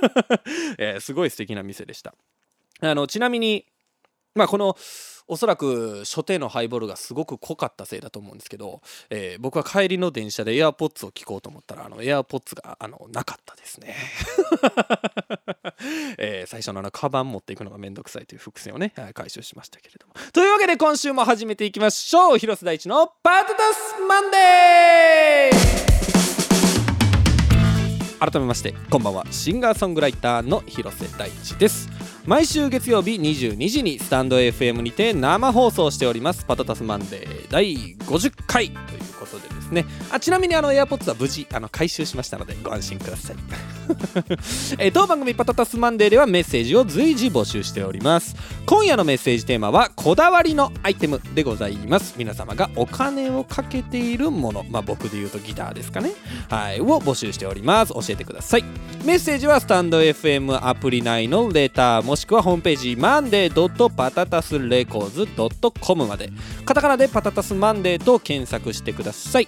[0.77, 2.13] えー、すごい素敵な店でした。
[2.81, 3.65] あのちなみに
[4.35, 4.75] まあこの
[5.31, 13.95] おそらく初手のハイボールがすごく濃かったせいだと思うんですけど、えー、僕は帰りの電車で AirPods を聞こうと思ったらあの AirPods があのなかったですね、
[16.19, 20.13] えー、最初のあのカバン持っていくのがめんどくさいという伏線をね回収しましたけれども。
[20.33, 22.37] というわけで今週も始めていきましょう。
[22.37, 29.25] 広瀬大地のパトタスマンデー改めましてこんばんは。
[29.31, 32.00] シンガーソングライターの広瀬大地です。
[32.25, 36.45] 毎週月曜日22時にスタンド FM にて生放送しております。
[36.45, 39.85] パタタスマンデー第50回ということでですね。
[40.11, 43.35] あちなみにあの AirPods は無事あの回収しましたのでご安心ください。
[44.79, 48.35] え当番組パタタスマンデーではメッセージを随時募集しております。
[48.65, 52.15] 今夜のメッセージテーマはこだわりのアイテムでございます。
[52.17, 54.65] 皆様がお金をかけているもの。
[54.69, 56.11] まあ僕で言うとギターですかね。
[56.49, 56.81] はい。
[56.81, 57.93] を募集しております。
[57.93, 58.63] 教えてください。
[59.03, 65.27] メッセージはスタンド FM アプリ内のレターもしくはホームページマンデーパタタスレコーズ
[65.79, 66.29] .com まで。
[66.65, 69.47] カタカナでパタタスマンデーと検索してください。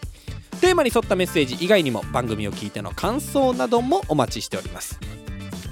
[0.64, 4.98] テーマに沿ったメッセージ以外にも番組を聞いての感想などもお待ちしております。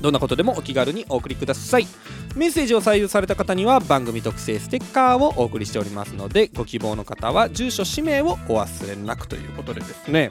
[0.02, 1.88] どんなことでもお気軽にお送りください。
[2.36, 10.28] メッセージを採用された方には番組特製ステッカーをお送りしておりますのでご希望の方は住所氏名をお忘れなくということでですね。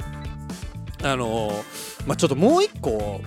[1.02, 3.22] あのー、まあちょっともう一個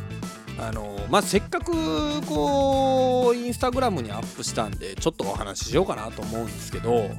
[0.59, 7.09] あのまあ、せっかくこうインスタグラムにアップしたんでちょっとお話ししようかなと思うんですけど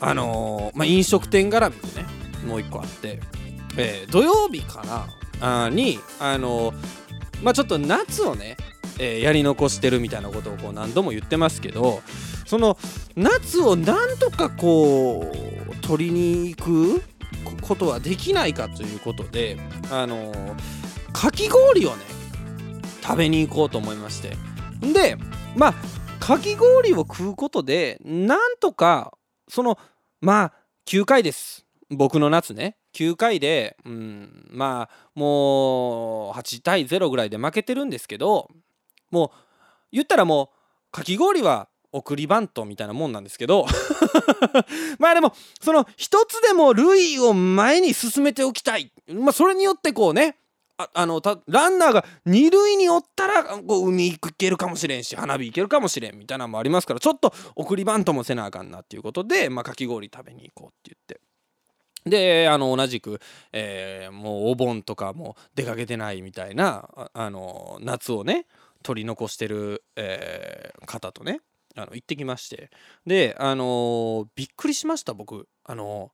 [0.00, 3.20] あのまあ、飲食店絡みでねもう一個あって、
[3.76, 4.82] えー、土曜日か
[5.40, 6.72] なあにあの
[7.42, 8.56] まあちょっと夏をね、
[8.98, 12.02] えー、やり残してるみたいなことをこう何度も言ってますけど
[12.46, 12.78] その
[13.16, 15.32] 夏をなんとかこ
[15.70, 17.02] う取りに行く
[17.62, 19.58] ことはできないかということで
[19.90, 20.32] あの
[21.12, 22.04] かき氷をね
[23.02, 24.36] 食べに行こうと思いまして。
[24.92, 25.16] で
[25.56, 25.74] まあ
[26.20, 29.12] かき氷を食うことでなんとか
[29.48, 29.78] その
[30.20, 30.52] まあ
[30.86, 31.63] 9回です。
[31.96, 38.48] 僕の夏ね9回で、うん、まあもう8対0ぐらいで負けてるんですけど
[39.10, 39.30] もう
[39.92, 43.66] 言ったらもうかき氷は送りバントみたいなもんなんですけど
[44.98, 50.36] まあでもその一つでも塁を前に進めておきたい、まあ、それによってこうね
[50.76, 61.20] ああのランナーが二塁におったらこう海行けるかもしれんし花火行けるかもしれんみたいなのもありますからちょっと送りバントもせなあかんなっていうことで、まあ、かき氷食べに行こうって言って。
[62.04, 63.20] であの同じく、
[63.52, 68.46] えー、もうお盆とかも出かけてないみたいなあの夏をね
[68.82, 71.40] 取り残してる、えー、方とね
[71.76, 72.70] あの行ってきまして。
[73.06, 75.48] であのー、びっくりしました僕。
[75.64, 76.12] あの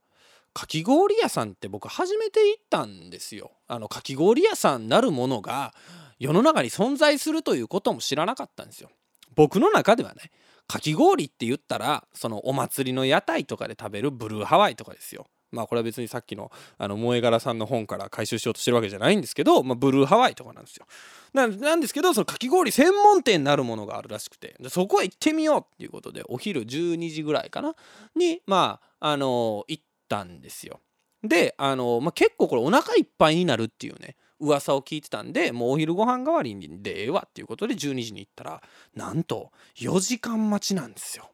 [0.53, 3.53] かき氷屋さんって僕初めて行ったんですよ。
[3.69, 5.75] あのかき氷屋さんなるものが
[6.19, 8.91] 世の中に存在するということも知らなかったんですよ。
[9.35, 10.31] 僕の中ではね
[10.67, 15.27] かき氷って言ったらそのお祭りの屋台とかで食べるブルーハワイとかですよ。
[15.53, 20.87] まあこれは別にさっきのあの萌え柄さんの本から回収しようとしてるわけじゃないんですけど、まあ、ブルーハワイとかなんですよ。
[21.33, 27.75] なんですけどそのかき氷専門店になるものがあるらしくてそこへ行ってみようっていうことでお昼12時ぐらいかな？
[28.17, 30.81] にまああの行ったんですよ。
[31.23, 38.63] であの、まあ、結構これお腹いっぱいになるっていうね噂を聞いてたんでもうお昼ご飯代わりにでええわっていうことで12時に行ったら
[38.95, 41.31] なんと4時間待ちなんですよ。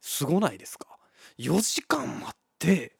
[0.00, 0.97] すごないですか？
[1.38, 2.96] 4時間待って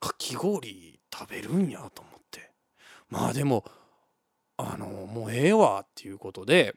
[0.00, 2.50] かき氷食べるんやと思って。
[3.08, 3.64] まあでも
[4.56, 6.74] あのもうええわっていうことで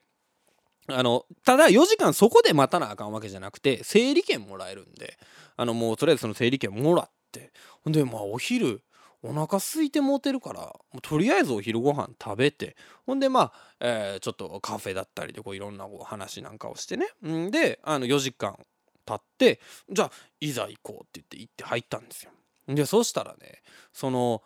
[0.88, 5.18] あのただ4時間そこで待たなあかんわけじゃなくて整理券もらえるんで
[5.56, 7.52] あのもうとりあえずその整理券もらって。
[7.82, 8.84] ほんでまあお昼
[9.24, 17.08] お腹空いてもうてるからとりあえずお昼ご飯食べてほんでまあ、えー、ちょっとカフェだったりでこういろんな話なんかをしてね。
[17.26, 18.58] んであの4時間
[19.06, 22.32] 経ってじゃあいざ行こうって言って行って入ったんですよ。
[22.68, 23.62] でそしたらね
[23.92, 24.42] その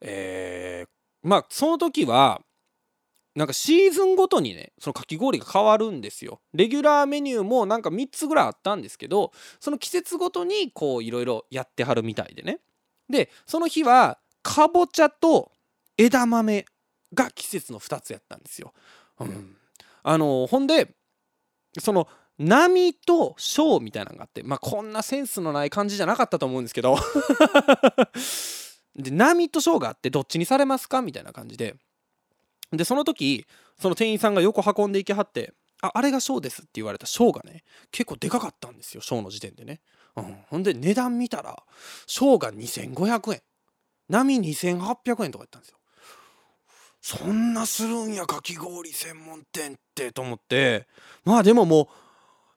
[0.00, 0.88] えー、
[1.22, 2.42] まあその時は
[3.34, 6.40] なんかシーズンごとにねそのかき氷が変わるんですよ。
[6.52, 12.58] レギュラーメニューもなんか3つぐらいあったんですけどその季節ごとにこういろいろやってはるみたいでね。
[13.08, 15.50] でその日はかぼちゃと
[15.96, 16.66] 枝豆
[17.14, 18.74] が季節の2つやったんですよ。
[19.20, 19.56] うん、
[20.02, 20.94] あのほんで
[21.78, 26.96] その波と小みたいなのがあってまあこんなセンスのない感じじゃなかったと思うんですけど。
[28.94, 31.76] で波と小があってどっちにされますかみたいな感じで。
[32.72, 33.46] でその時
[33.80, 39.80] その店員さんが横運んでいきはってああれが小ですって言われた小がね結構でかかったんですよ小の時点でね、
[40.16, 41.62] うん、ほんで値段見たら
[42.06, 43.42] 小が2500円。
[44.08, 45.78] 波2800円とかやったんですよ。
[47.00, 50.86] そんなするんやかき氷専門店ってと思って。
[51.24, 51.88] まあでももう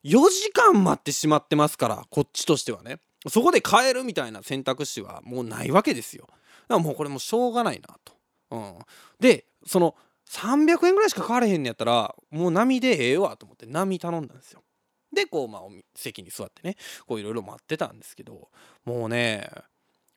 [0.05, 2.99] 4時間待ってしまってますからこっちとしてはね。
[3.27, 6.27] そこで買えるみたいな選択肢はもうないわけですよ。
[6.27, 6.39] だか
[6.69, 8.13] らもうこれもうしょうがないなと、
[8.51, 8.77] うん、
[9.19, 9.95] でその
[10.29, 14.61] 300円ぐらいしか買われへんのやったらもう波でええわと思って波頼んだんですよ。
[15.11, 15.61] でこうまあ
[15.95, 16.75] 席に座ってね
[17.07, 18.49] こういろいろ待ってたんですけど
[18.83, 19.49] もうね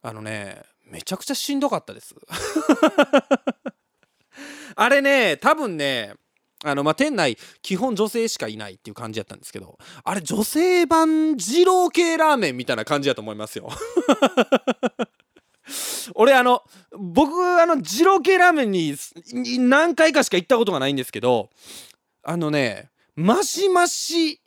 [0.02, 2.14] あのねめちゃくちゃしんどかったです。
[4.76, 6.12] あれね多分ね
[6.64, 13.68] あのまあ店内基本女性しかいないっていう感じやったんですけどあれ女性版二郎系ラーメンみたいな感じやと思いますよ
[16.14, 18.96] 俺あの僕あの二郎系ラーメンに
[19.58, 21.50] 何回かしか行ったことがないんですけど
[22.24, 24.40] あのねマシマシ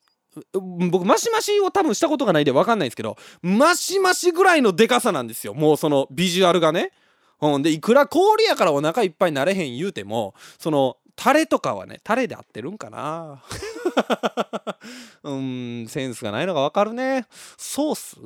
[0.54, 6.92] 僕マシマシを多分したことがないで分かんないんですけどマシマシぐらいのでかさなんですよもうそのビジュアルがね。
[7.44, 13.44] うん、でいくら氷やからお腹いっぱいになれへん言うてもそのタレとかはねタレで合ってるんかな。
[15.22, 17.28] うんセンスがないのが分かるね。
[17.58, 18.18] ソース？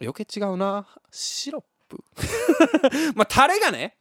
[0.00, 0.86] 余計違うな。
[1.10, 1.98] シロップ？
[3.16, 3.96] まあタレがね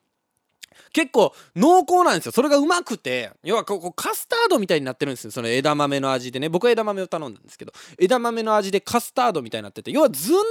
[0.93, 2.31] 結構濃厚なんですよ。
[2.31, 5.31] それがうまくて要はここカスタードみたいになってるんですよ。
[5.31, 6.47] その枝豆の味でね。
[6.47, 10.41] 僕は枝豆を頼んだんですけど枝豆の味でカスタードみたいになってて要はずんだ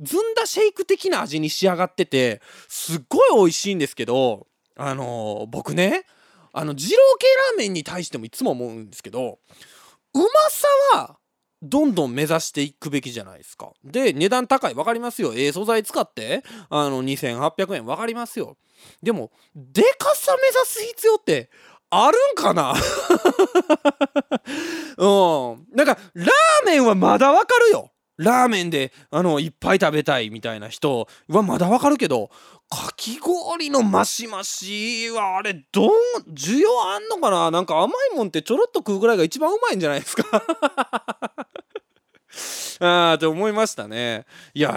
[0.00, 6.06] ずんだシェイク的な味に仕上がっててすっごい美味しいんですけどあのー、僕ね
[6.54, 9.38] あの二郎系ラーメンに対してもいつも思うんですけど
[10.14, 11.16] うまさは
[11.62, 13.72] どんどん目指していくべきじゃないですか。
[13.82, 14.74] で、値段高い。
[14.74, 15.32] 分かりますよ。
[15.34, 18.58] ええ素材使って、あの、2800円分かりますよ。
[19.02, 21.48] でも、でかさ目指す必要って
[21.88, 22.74] あるんかな？
[24.98, 25.06] う
[25.56, 25.66] ん。
[25.74, 27.90] なんか、ラーメンはまだ分かるよ。
[28.16, 32.30] ラーメンで、あの、いっぱい食べたいみたいな人はまだ分かるけど、
[32.70, 35.90] かき氷のマシマシはあれどう
[36.30, 37.50] 需要あんのかな？
[37.50, 40.24] なんか甘いもんってちょろっと食うぐらいが一番うまいんじゃないですか？
[42.80, 44.24] ああって思いましたね。
[44.54, 44.70] いや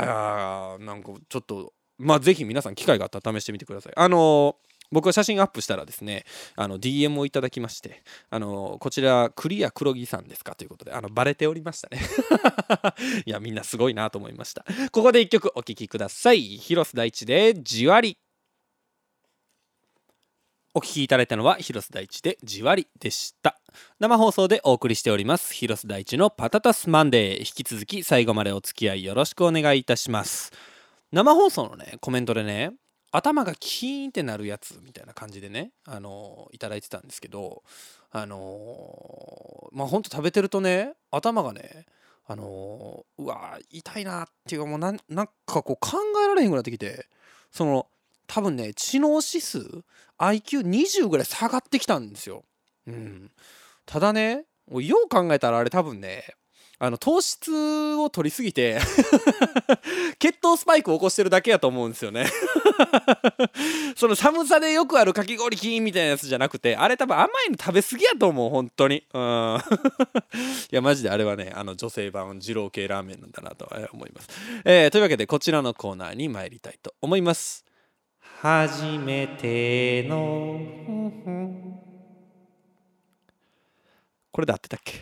[0.80, 3.93] ーなんかちょっとまあぜひ皆さん機会があったら試してみてください。
[3.95, 6.23] あのー僕は写真アップしたらですね
[6.56, 12.02] あの DM をいただきましてあのこちらクリア黒木さんですかということであのバレておりましたね。
[13.26, 14.65] いやみんなすごいなと思いました。
[14.91, 16.41] ここで一曲お聴きください。
[16.41, 18.17] 広瀬大地でじわり
[20.73, 23.60] お聴きいただいたのは広瀬大地でじわりでした。
[24.00, 27.39] 生放送でお送りしております広瀬大地のパタタスマンデー。
[27.39, 30.52] 引き続き最後までお付き合いよろしくお願いいたします。
[31.12, 32.73] 生放送のねコメントでね
[33.11, 37.63] 頭がキーンってなるやつみたいな感じでねあのいただいてたんですけど
[38.11, 41.85] あのまあほんと食べてるとね頭がね
[42.27, 47.07] あのうわ痛いなっていうかもうなんかこう考えられへんくなってきて
[47.51, 47.87] その
[48.27, 49.83] 多分ね知能指数
[50.19, 52.43] IQ20 ぐらい下がってきたんですよ。
[52.87, 53.31] うん、
[53.85, 56.25] ただねよう考えたらあれ多分ね
[56.79, 58.79] あの糖質を取りすぎて
[60.19, 62.27] 血糖スパイクを起こしてるだけやと思うんですよね。
[63.97, 69.03] その寒さでよくあるかき氷キーンみたいなやつじゃなくてあれ多分甘いの食べ過ぎやと思う本当に。
[69.11, 69.57] うん。
[70.71, 74.29] いやマジであれはねあの女性版二郎系ラーメンなんだなと思います、
[74.63, 77.65] えー、というわけでこちらのコーナーに参りたいと思います。
[78.39, 81.87] 初めての
[84.38, 85.00] これで合ってたっけ？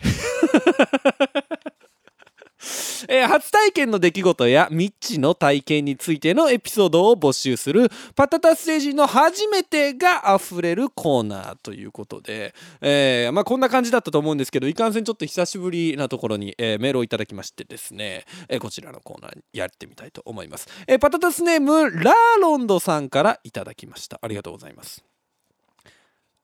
[3.10, 24.18] えー、初体験の出来事やミッチの体験についてのエピソードを募集するパタタステージの初めてが溢れるコーナーということで、えー、まあ、こんな感じだったと思うんですけどいかんせんちょっと久しぶりなところに、えー、メールをいただきましてですね、えこちらのコーナーやってみたいと思います、えパタタスネームラーロンドさんからいただきました。
[24.22, 25.04] ありがとうございます。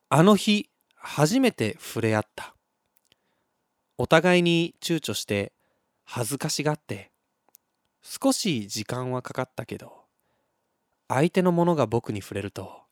[0.09, 2.53] あの日初めて触れ合った。
[3.97, 5.51] お互いに躊躇して
[6.03, 7.11] 恥ずかしがって
[8.01, 10.03] 少し時間はかかったけど
[11.07, 12.83] 相手のものが僕に触れると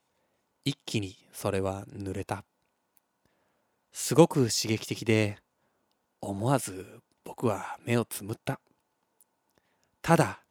[0.64, 2.43] 一気にそれは濡れた。
[3.91, 5.38] すごく刺激的で
[6.22, 8.60] 思わず僕は目をつむった。
[10.02, 10.41] ただ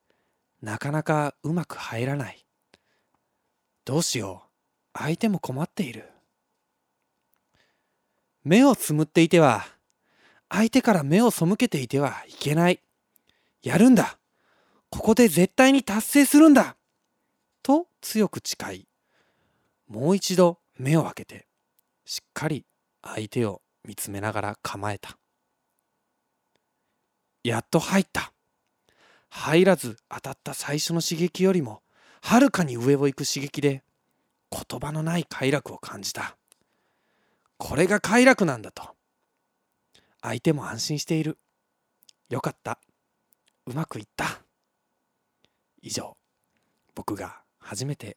[0.62, 2.44] なかなかうまく入らない。
[3.84, 4.42] どうしよ
[4.94, 4.98] う。
[4.98, 6.10] 相手も困っている。
[8.42, 9.64] 目をつむっていては
[10.50, 12.80] 相手から目を背けていてはいけない。
[13.62, 14.18] やるんだ。
[14.90, 16.76] ここで絶対に達成するんだ。
[17.62, 18.86] と強く誓い
[19.86, 21.46] もう一度目を開けて
[22.04, 22.64] しっかり
[23.02, 25.16] 相手を見つめながら構えた。
[27.44, 28.32] やっと入った。
[29.28, 31.82] 入らず当たった最初の刺激よりも
[32.22, 33.84] はるかに上を行く刺激で
[34.50, 36.36] 言葉のない快楽を感じた。
[37.56, 38.99] これが快楽なんだと。
[40.22, 41.38] 相手も安心している。
[42.28, 42.78] よかった。
[43.66, 44.42] うまくいった。
[45.82, 46.16] 以上。
[46.94, 48.16] 僕が初めて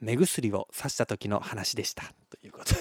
[0.00, 2.04] 目薬をさした時の話でした。
[2.30, 2.80] ということで。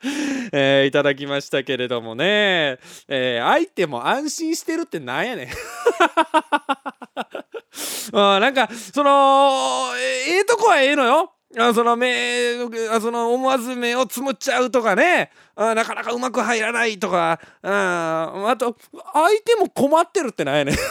[0.52, 2.78] えー、いただきましたけれどもね、
[3.08, 5.48] えー、相手も安心してるってなんやねん。
[8.16, 11.32] あなんかそのええー、とこはええのよ。
[11.56, 12.56] あその目
[12.90, 15.30] あその思わず目をつむっちゃうとかね。
[15.56, 17.40] あなかなかうまく入らないとか。
[17.62, 18.76] ああと
[19.14, 20.76] 相手も困ってるってなんやね。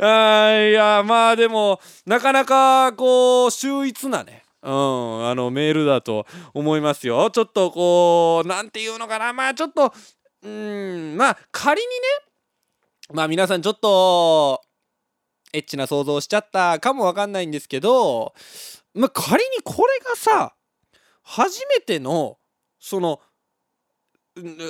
[0.00, 4.44] あいやまあでもなかなかこう秀逸なね。
[4.62, 7.30] うん、あのメールだと思いますよ。
[7.30, 9.34] ちょっとこう何て言うのかな。
[9.34, 9.92] まあちょっと
[10.42, 11.92] うんまあ仮にね。
[13.12, 14.62] まあ皆さんちょっと
[15.52, 18.34] エッチな想像しちゃったかもわかんないんですけど
[18.94, 20.54] まあ仮にこれがさ
[21.22, 22.38] 初めての
[22.78, 23.20] その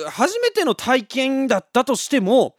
[0.09, 2.55] 初めての体験だったとしても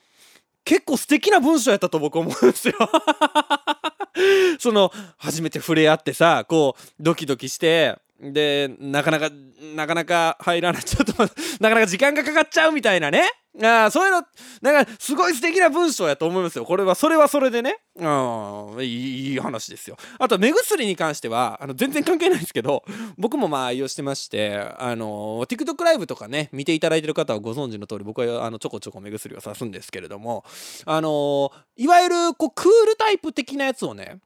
[0.65, 2.75] 結構素敵な文章やったと僕思うんですよ。
[4.61, 9.31] その初めて触れ合ってさこうドキドキしてでなかなか
[9.75, 11.23] なかなか入らないちょっと
[11.61, 13.31] なかなか時間がかかっちゃうみたいなね。
[13.63, 14.23] あそういうの
[14.63, 16.65] なんかすごい素敵な文章やと思いますよ。
[16.65, 17.79] これはそれはそれでね。
[17.97, 19.97] うんいい話ですよ。
[20.19, 22.85] あと目薬に関してはあの全然関係ないんですけど
[23.19, 30.45] 僕もまあ愛用してましてあの TikTok ライブとかね見ていただいてる方はご存知の通り僕はあのちょこちょこ目薬をさすんですけれども
[30.85, 34.21] あのいわゆるこうクールタイプ的なやつをね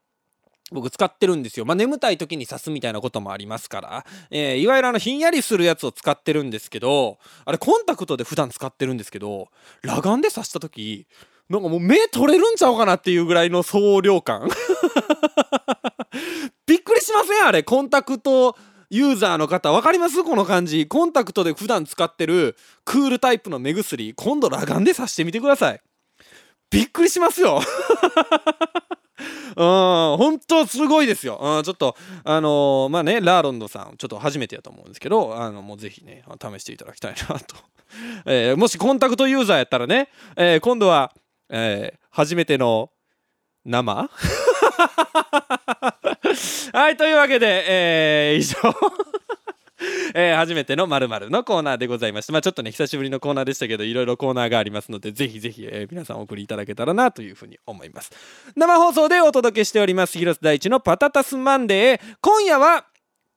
[0.75, 1.65] 僕使ってるんですよ。
[1.65, 9.49] まあ、眠たい時に刺すみたいなこともありますから、えー、いわゆるあのひんやりするやつを使ってるんですけど、あれコンタクトで普段使ってるんですけど、
[9.83, 11.07] 裸眼で刺した時、
[11.49, 14.49] なんかもう目取れるんちゃうかなっていうぐらいの総量感。
[16.67, 17.47] びっくりしません？
[17.47, 18.57] あれ、コンタクト
[18.91, 20.25] ユーザーの方、分かります？
[20.25, 20.87] この感じ。
[20.87, 25.81] コンタクトで普段使ってるクールタイプの目薬、今度裸眼で刺してみてください。
[26.71, 27.61] びっくりしますよ。
[29.57, 31.39] うん、本当すごいですよ。
[31.41, 37.57] うん、ちょっと、あのー、まあね、ラーロンドさん、ちょっと初めてやと思うんですけど、あの、もうぜひね、試していただきたいなと。
[38.27, 41.13] えー、もしコンタクトユーザーやったらね、えー、今度は、
[41.49, 42.91] えー、初めての
[43.65, 44.11] 生？
[46.73, 48.57] はい、というわけで、えー、以上
[50.15, 52.33] えー、初めてのまるのコーナーでございました。
[52.33, 58.11] まあちょっとね、久しぶりのコーナーでしたけど、いろいろコーナーがありますので、ぜひぜひ、えー、皆さんお送りいただけたらなというふうに思います。
[58.55, 62.17] 生放送でお届けしております、広瀬大地のパタタスマンデー。
[62.21, 62.87] 今夜は、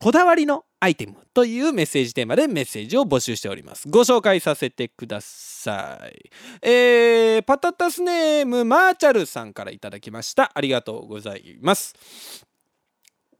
[0.00, 3.88] こだわりのアイテムというメッセージテーマでメッセージを募集しております。
[3.88, 6.30] ご紹介させてください。
[6.62, 10.52] えー、パタタスネームマーチャルさんからいただきました。
[10.54, 11.94] ありがとうございます。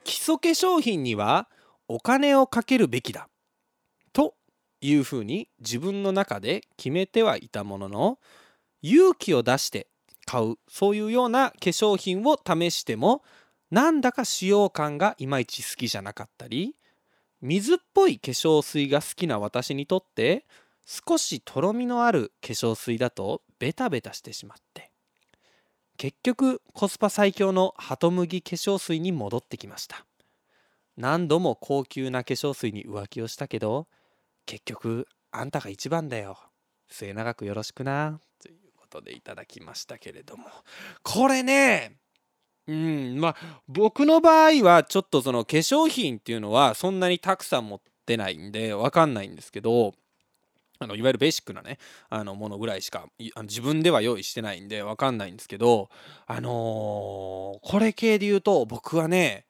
[0.03, 1.47] 基礎化粧品には
[1.89, 3.27] お金をかけるべきだ。
[4.13, 4.35] と
[4.79, 8.19] いうふうに自分の中で決めてはいたものの
[8.81, 9.87] 勇気を出して
[10.25, 10.55] 買う。
[10.69, 13.23] そういうような化粧品を試しても
[13.71, 16.75] なんだか使用感がいまいち好きじゃなかったり
[17.41, 20.45] 水っぽい化粧水が好きな私にとって
[20.85, 24.91] 少しとろみのある化粧水だとベタベタしてしまって。
[25.97, 30.05] 結局コスパ最強のハトムギ化粧水に戻ってきました。
[30.99, 33.87] 何度も高級な化粧水に浮気をしたけど
[34.45, 36.37] 結局あんたが一番だよ。
[36.89, 38.19] 末永くよろしくな。
[38.41, 40.45] ということでいただきましたけれども。
[41.01, 41.97] これね
[42.67, 43.35] うんまあ
[43.67, 49.93] 僕の場合はちょっとその化粧品っていうのはそんなにたくさん持ってないんで分かんないんですけど
[50.79, 51.77] あのいわゆるベーシックなね
[52.09, 55.89] あのものぐらいしかあの自分では用意してないんで分かんないんですけど
[56.27, 56.51] あのー、
[57.63, 59.45] これ系で言うと僕はね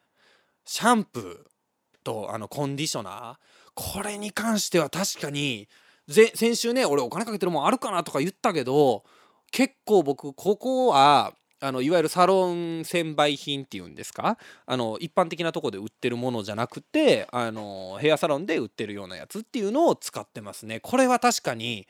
[0.66, 3.36] シャンプーとあのコンディショナー。
[3.76, 5.70] これに関しては確かに
[6.08, 9.04] 先週ね俺お金かけてるもんあるかなとか言ったけど
[9.52, 14.38] 結構僕ここはあのいわゆるサロン専売品っていうんですか？
[14.66, 20.80] あの一般的なとこで売ってるものじゃなくてあのヘアサロンで売ってるようなやつっていうのを使ってますね。
[20.80, 21.88] これは確かに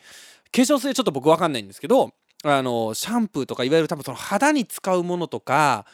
[0.51, 2.13] 化粧水ちょっと僕分かんないんですけど
[2.43, 5.85] あのシャンプーとかいわゆる多分その肌に使うものとか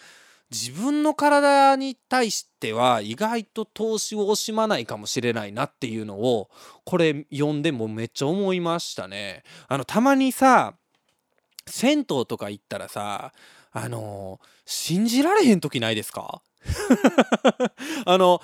[0.52, 6.50] 自分の体に対しては意外と投資を惜しまないかもしれないなっていうのを
[6.86, 9.43] これ読んでもめっちゃ思いましたね。
[9.68, 10.76] あのたまにさ
[11.68, 13.34] 銭湯とか行ったらさ
[13.72, 16.41] あの信じられへん時ないですか？
[18.06, 18.41] あの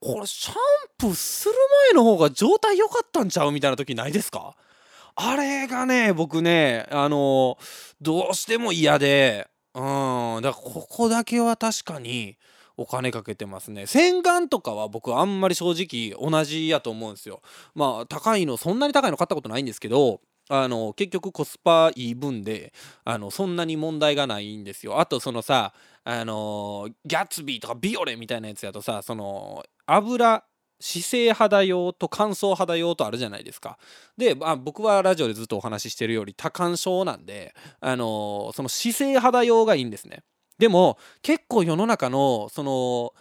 [0.00, 0.54] これシャン
[0.98, 1.54] プーする
[1.92, 4.56] 前の方が状態良かったんちゃうみたいな時ないですか？
[5.16, 7.56] あれがね僕ねあの
[8.00, 10.42] どうしても嫌でうん。
[10.42, 12.36] だからここだけは確かに
[12.76, 13.86] お金かけてますね。
[13.86, 17.42] 洗顔とかは僕あんまり正直同じやと思うんですよ。
[17.74, 22.72] まあ高いのそんなに高いの買ったことないんですけどあの結局コスパいい分で
[23.04, 25.00] あのそんなに問題がないんですよ。
[25.00, 25.72] あとそのさ
[26.04, 30.44] あのギャツビーとかビオレみたいなやつやとさその油
[30.80, 33.78] 姿勢肌用と乾燥肌用とあるじゃないですか。
[34.16, 40.22] で、まあ、僕はラジオでずっとお話ししてるより多干症なんで、あのー、その姿勢肌用がいいんですね。
[40.58, 43.12] でも結構世の中のその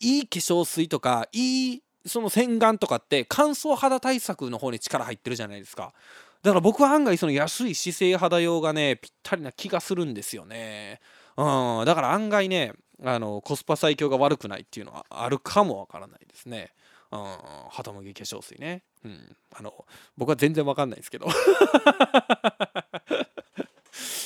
[0.00, 5.92] いい化粧水とかいいその洗顔とかって乾燥肌対策の方に力入ってるじゃないですか。
[6.42, 11.00] だから僕は案外その安い姿勢肌用がねぴったりな気がするんですよね。
[11.36, 12.72] うん、だから案外ね
[13.04, 16.72] あのコスパ最強が悪くないっていうのはあるかもわからないですね。
[17.12, 17.20] うん、
[17.70, 18.82] 肌麦化粧水ね。
[19.04, 19.84] うん、あの
[20.16, 21.26] 僕は全然わかんないですけど。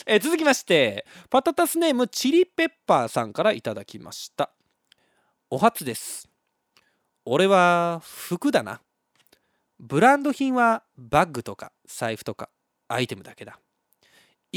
[0.06, 4.50] え続きましてパタタスネームチリペッパーさんからいただきました
[5.50, 6.30] お初です
[7.26, 8.80] 俺は服だな
[9.78, 12.48] ブランド品はバッグとか財布とか
[12.88, 13.60] アイテムだけだ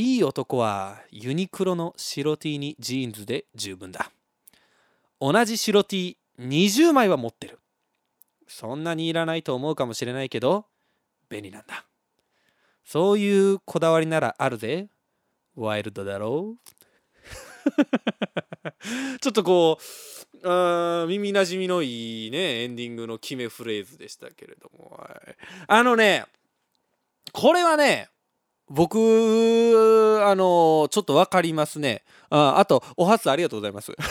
[0.01, 4.09] いい男はユニクロの白 T にジーンズで十分だ。
[5.19, 7.59] 同じ白 T20 枚は持ってる。
[8.47, 10.65] そんなにいらないと思うかもしれないけど
[11.29, 11.85] 便利なんだ。
[12.83, 14.87] そういうこだわりならあるぜ。
[15.55, 16.71] ワイルドだろう。
[19.21, 19.77] ちょっとこ
[20.41, 24.99] うあ耳なじみのいいねエンディングの決めフレーズでしたけれども、
[25.67, 26.25] あのね
[27.31, 28.09] これはね
[28.71, 32.03] 僕あのちょっと分かりますね。
[32.29, 33.91] ああとお初ありがとうございます。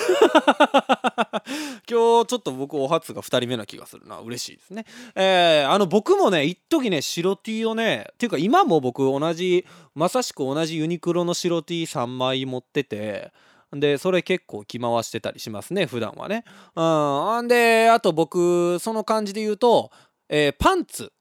[1.89, 4.19] 今日ちょっと僕お初が2人目な気がするな。
[4.19, 4.85] 嬉しいですね。
[5.15, 13.33] えー、あの僕もね一時ね白 T をねっていうか今も僕同じまさしく同じユニクロの白 T3 枚持ってて
[13.73, 16.45] でそれ結構着回してたりしますね普段はね。
[16.77, 17.49] うん。
[17.49, 19.91] であと僕その感じで言うと、
[20.29, 21.13] えー、パンツ。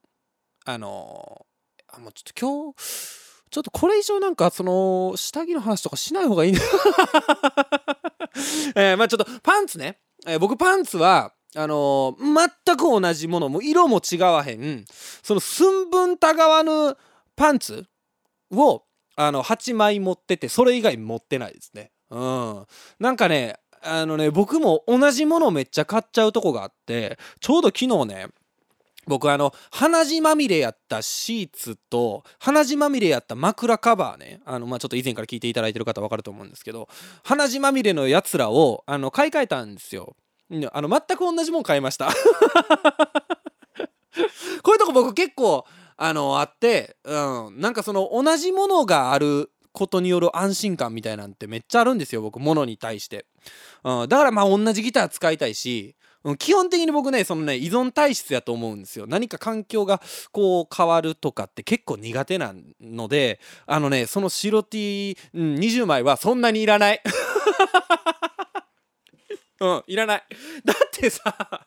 [0.66, 6.60] あのー、もうちょっと今日ちょっとこれ以上なんかその下着の話とかしない方がいいね
[8.76, 14.86] え、まあちょっとパンツね、えー、僕パンツはあのー、全く同じものも色も違わへん
[15.24, 16.96] その寸分たがわぬ
[17.36, 17.86] パンツ
[18.52, 18.84] を
[19.16, 21.92] あの8枚持っててそれ以外持ってないですね。
[22.10, 22.66] うん。
[23.00, 28.28] なんかねあのね僕も同じものめっちゃ買っちゃうとこがあってちょうど昨日ね
[29.10, 34.40] 僕あの鼻血まみれやったシーツと鼻血まみれやった枕カバーね。
[34.46, 36.88] あのまあちょっと以前から聞いていただいてる方分かると思うんですけど
[37.24, 40.16] 鼻血まみれのやつらをあの買い替えたんですよ。
[40.72, 42.10] あの全く同じもん買いました。
[44.64, 45.66] こういうとこ僕結構
[45.98, 52.40] あのあって、うん、なんかその同じものがあることによる安心感みたいなんてめっちゃあるんですよ僕。
[52.40, 53.26] 物に対して、
[53.84, 55.96] うん、だからまあ同じギター使いたいし
[56.38, 59.06] 基本的に僕ねそのね依存体質やと思うんですよ。
[59.08, 60.02] 何か環境が
[60.32, 67.02] こう変わるとかって結構苦手なのであのねその白 T、うん、20枚はそんなにいらない。
[69.62, 70.24] うんいらない。
[70.66, 71.66] だってさ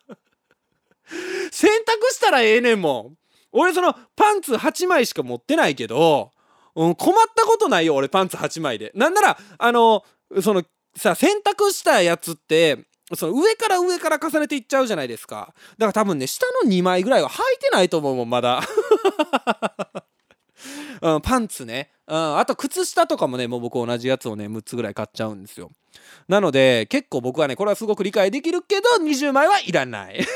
[1.50, 3.16] 洗濯したらええねんもん。
[3.52, 6.30] 俺そのパンツ8枚しか持ってないけど、
[6.74, 8.92] うん、困ったことないよ俺パンツ8枚で。
[8.94, 10.04] なんならあの
[10.42, 10.62] その
[10.94, 12.86] さ洗濯したやつって
[13.16, 15.54] その上から上から重ねていっちゃうじゃないですか。
[15.78, 18.62] だから多分ね下の2枚ぐらいは履いてないと思うもんまだ。
[21.02, 25.72] うん、パンツね、うん、あと靴下とかもねもう僕同じやつをね6つぐらい買っちゃうんですよ。
[26.28, 30.20] なので結構僕はねこれはすごく理解できるけど20枚はいらない。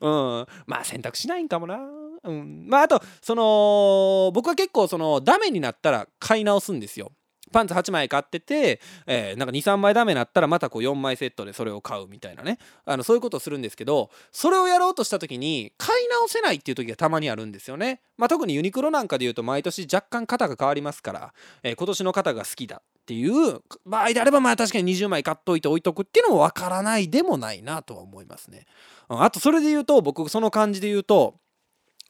[0.00, 0.46] うん。
[0.66, 1.78] まあ選択しないんかもな。
[2.24, 2.66] うん。
[2.68, 7.12] まああとその僕は結構そのダメになったら買い直すんですよ。
[7.48, 12.58] パンツ8枚買ってて、えー、なんか23枚ダメになったらまたこう4枚セットでそれを買うみたいなね。
[12.84, 28.66] あのそういうことをするんですけどそれをやろうとした時に買い直せないっていう時がたまにあるんですよね、まあ、特にユニクロなんかで言うと毎年若干型が変わりますから、えー、今年の型が好きだっていう場合であればまあ確かに20枚買っといて置いとくっていうのもわからないでもないなとは思いますね、
[29.08, 31.36] うん、あとそれで言うと僕その感じで言うと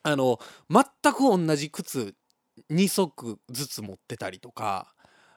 [0.02, 0.38] あの
[0.70, 2.14] 全く同じ靴
[2.70, 4.92] 2足ずつ持ってたりとか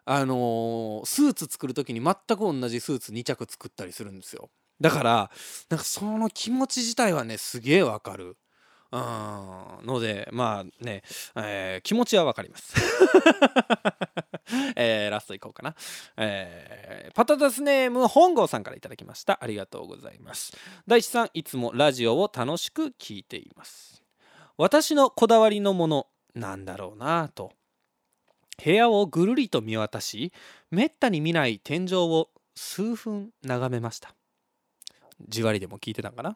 [0.06, 4.50] あのー、スーツ作る時に全く同じスーツ2着作ったりするんですよ。
[4.80, 5.32] だから
[5.70, 8.38] なんかその気持ち自体はねすげえわかる。
[8.92, 9.86] うん。
[9.86, 11.04] のでまあね、
[11.36, 12.74] えー、気持ちはわかります。
[14.76, 15.76] えー、ラストいこうかな、
[16.18, 19.40] えー、パタタスネーム本郷さんから頂きました。
[19.42, 20.52] ありがとうございます。
[20.88, 24.04] 大地さんいつもラジオを楽しく聞いています。
[24.58, 27.54] 私のこだわりのものなんだろうなと。
[28.64, 30.32] 部屋をぐるりと見渡し
[30.70, 34.16] めったに見ない天井を数分眺めました。
[35.28, 36.36] じわりでも聞いてたんかな？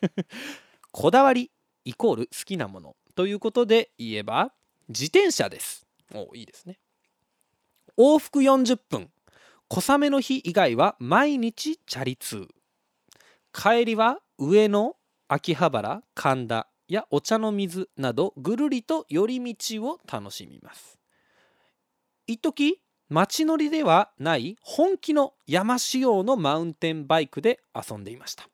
[0.92, 1.50] こだわり
[1.84, 4.52] イコール好きなものということで言えば
[4.88, 5.86] 自転車です。
[6.14, 6.78] おいいですね。
[7.96, 9.10] 往復40分。
[9.68, 12.46] 小雨の日以外は毎日チャリ通。
[13.52, 14.96] 帰りは上野
[15.28, 20.95] 秋葉原神田やお茶の水などぐるりと寄り道を楽しみます。
[22.28, 28.48] 一時街乗りではない本気の山仕様のマウンテンバイクで遊んでいました。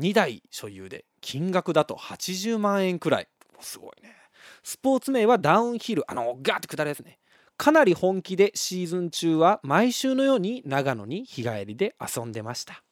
[0.00, 3.28] 2台所有で金額だと80万円くらい。
[3.60, 4.16] すごいね。
[4.64, 7.20] スポーツ名はダウンヒルあのガーって下るやつね。
[7.56, 12.82] かなり本気でシーズン中は毎週のように長野に日帰りで遊んでました。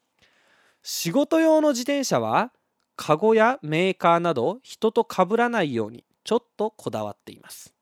[0.84, 2.53] 仕事用の自転車は
[2.95, 7.74] カゴやメーカーなど人と被らないようにちょっとこだわっています。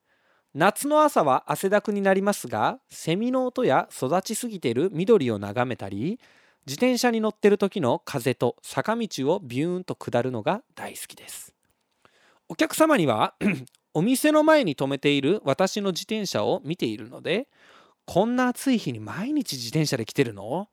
[0.54, 6.18] 夏の朝は汗だくになりますがセミの音や育ちすぎている緑を眺めたり
[6.66, 11.54] 自転車に乗ってる時の風と坂道をビューンと下るのが大好きです。
[12.48, 13.34] お客様には
[13.94, 17.48] お店の前に止めている私の自転車を見ているので
[18.06, 20.68] こんな暑い日に毎日自転車で来てるの？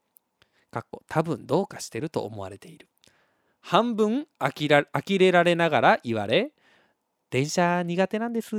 [0.71, 2.87] かっこ多分どうかしてると思われている。
[3.61, 4.69] 半分呆
[5.17, 6.51] れられながら言われ
[7.35, 8.51] 電車苦手なんです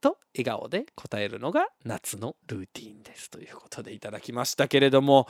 [0.00, 5.26] と笑顔で答えるのが夏のルーティンですということでいただきましたけれども。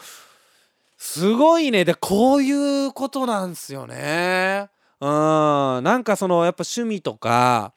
[0.99, 1.87] すごいね。
[1.87, 4.68] でこういうことなんすよね。
[5.01, 5.09] うん。
[5.09, 7.72] なんかそのやっぱ趣味とか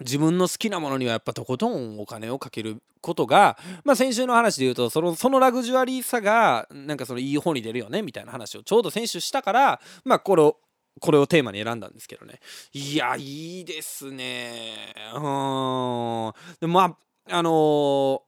[0.00, 10.56] 自分の好きなものにはやっぱとことんお金をかけることが、まあ、先週の話で言うとそのそのラグジュアリーさがなんかそのいい方に出るよねみたいな話をちょうど先週したからまあこれを
[11.00, 12.40] これをテーマに選んだんですけどね。
[12.72, 14.94] いやいいですね。
[15.14, 16.32] うん。
[16.60, 16.96] でま
[17.30, 18.20] ああのー、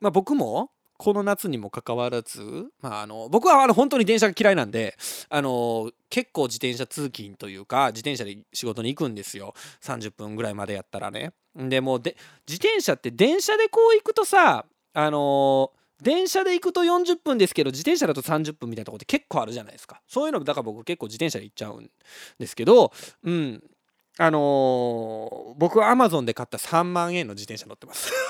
[0.00, 2.40] まあ僕もこの夏にもかかわらず、
[2.82, 4.96] まあ、あの僕はあの本当に電車が嫌いなんで
[5.30, 9.54] あの結構自転車通勤というか自転車で仕事に行くんですよ。
[9.82, 11.32] 30分ぐらいまでやったらね。
[11.54, 12.16] でもで
[12.48, 15.70] 自転車って電車でこう行くとさあの
[16.02, 20.00] 電車で行くと40分ですけど自転車だと30分みたいなとこって結構あるじゃないですか。
[20.06, 21.90] そういうのだから僕結構自転車で行っちゃうん
[22.38, 22.92] ですけど
[23.24, 23.62] うん。
[24.20, 28.12] あのー、僕は Amazon で買った3万円の自転車乗ってます。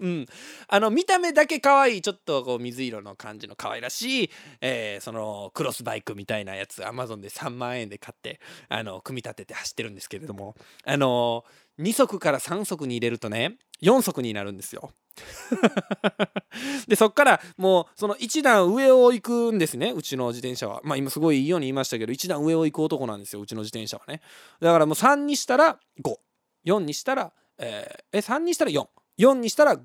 [0.00, 0.26] うん、
[0.68, 4.30] あの見た目だけ可愛いちょっとこう水色の感じの可愛らしい、
[4.62, 11.44] えー、そのクロスバイクみたいなやつアマゾンで3万円で買ってあの組み立てて走ってるんですけれどもあの
[11.78, 14.90] 2足から3足に入れるとね4足になるんですよ。
[16.88, 20.80] でそっからもうその1段上を行くんですねうちの自転車は。
[20.84, 24.20] まあ今すごいいいように言いましたけど1段上を行く男なんですようちの自転車はね。
[24.60, 28.86] だからもう3にしたら54にしたらえー、え3にしたら4
[29.18, 29.76] 4にしたら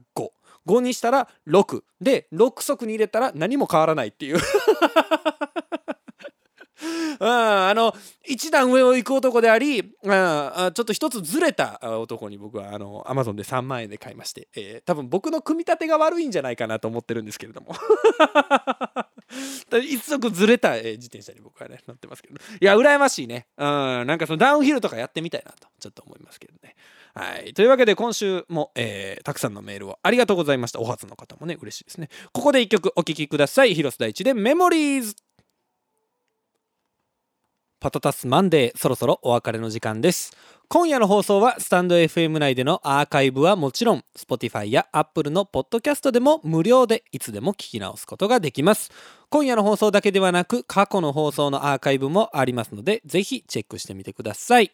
[0.66, 4.38] 55にしたら6で6足に入れたら何も変わらないっていう。
[7.20, 7.94] うん、あの
[8.28, 17.76] 一段上を行く男であり、うん、ちょっと一つずれた男に僕はあのアマゾンで3万円で買いまして、えー、多分僕の組み立てが悪いんじゃないかなと思ってるんですけれども
[19.82, 26.76] 一足ずれた、えー、自転車に僕はね乗ってますけどいや羨ましいね、うん、なんかそのダウンヒルとかやってみたいなとちょっと思いますけどね
[27.18, 27.54] はい。
[27.54, 30.82] というわけで今週も、えー、たくさんのメールをありがとうございました。
[30.82, 32.10] お初の方もね、嬉しいですね。
[32.34, 33.74] ここで一曲お聴きください。
[33.74, 35.16] 広瀬大地でメモリーズ。
[37.86, 40.36] パタタスマンデー、そろそろお別れの時間です。
[40.70, 48.90] 今夜の放送はスタンド FM 内でのアーカイブはもちろん Spotify や Apple のポッドキャストでも無料でいつでも聞き直すことができます。
[49.30, 54.72] 今夜の放送だけではなく過去の放送のアーカイブもありますのでぜひチェックしてみてください。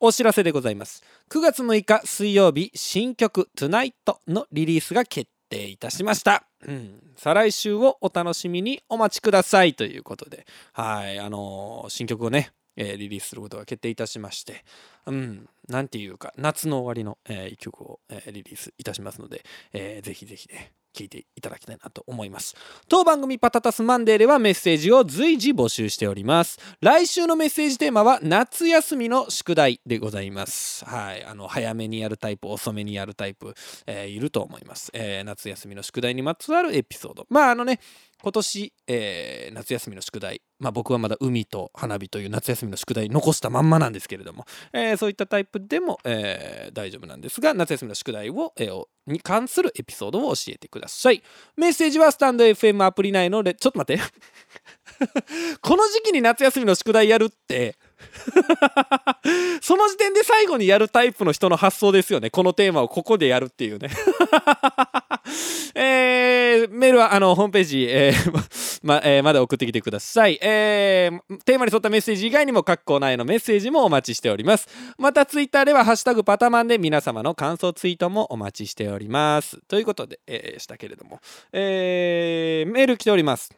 [0.00, 1.04] お知らせでございます。
[1.30, 3.92] 9月6日水曜日新曲 Tonight
[4.26, 5.37] のリリースが決定。
[5.48, 6.44] 定いたしました。
[6.66, 9.74] うん、再来週をお楽しみにお待ちください。
[9.74, 10.46] ということで。
[10.72, 11.18] はい。
[11.18, 14.64] あのー、新曲をね、えー、リリースすることが決定いたしまして。
[15.06, 15.48] うん。
[15.68, 22.56] なんていうか夏の終わりの、えー、一曲を、えー、リリースいたしますので、えー、ぜひぜひね聞いていただきたいなと思います。
[22.88, 26.58] 当番組パタタスマンデーではメッセージを随時募集しております。
[26.80, 30.84] 来週のメッセージテーマは夏休みの宿題でございます。
[30.84, 31.24] はい。
[31.24, 33.54] あの早めにやるタイプ遅めにやるタイプ、
[33.86, 37.26] えー、いると思います、えー、夏休みの宿題にまつわるエピソード。
[37.30, 37.78] まああのね
[38.20, 51.22] 今年、えー、夏休みの宿題、まあ、僕はまだ海と花火という夏休みの宿題残したまんまなんですけれども、えー、そういったタイプでも、えー、大丈夫なんですが夏休みの宿題を、えー、に関するエピソードを教えてください。
[51.56, 54.02] メッセージはスタンド FM アプリ内のでちょっと待って。
[55.62, 57.76] この時期に夏休みの宿題やるって
[59.60, 62.30] その時点で最後にやるタイプの人の発想ですよね。
[62.30, 63.90] このテーマをここでやるっていうね。
[65.74, 68.32] えー、メールはあのホームページ、えー
[68.82, 74.68] まえー、まで送ってきてください、えー、テーマに沿ったメッセージ以外にも各コーナーへのメッセージもお待ちしております。
[74.96, 79.58] またツイッターでは「ハッシュタグパタマン」で皆様の感想ツイートもお待ちしております。
[79.68, 81.20] ということで、えー、したけれども、
[81.52, 83.50] えー、メール来ております。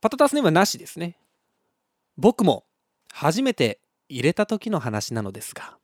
[0.00, 1.16] パタタスネームはなしですね。
[2.20, 2.64] 僕も
[3.12, 5.78] 初めて入れた時の話なのですが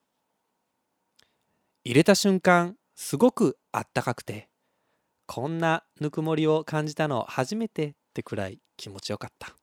[1.83, 4.49] 入れた瞬間すごくあったかくて
[5.27, 9.55] こんなぬくもりを感じたの初めてってくらい気持ちよかった。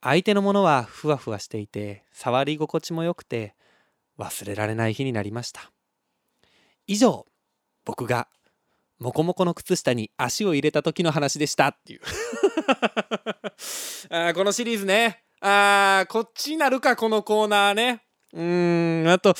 [0.00, 3.56] 相手のものはふわふわしていて触り心地も良くて
[4.16, 5.72] 忘れられない日になりました。
[6.86, 7.26] 以上
[7.84, 8.28] 僕が
[8.98, 12.00] モコモコの靴下に足を入れた時の話でしたっていう。
[14.10, 15.27] あこのシリーズね。
[15.40, 18.02] あこっちになるかこのコーナーね。
[18.32, 19.34] うーんあと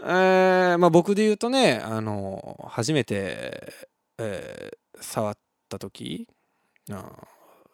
[0.00, 3.72] えー、まあ、僕で言うとね、あの初めて、
[4.16, 5.36] えー、触っ
[5.68, 6.28] た時
[6.90, 7.10] あ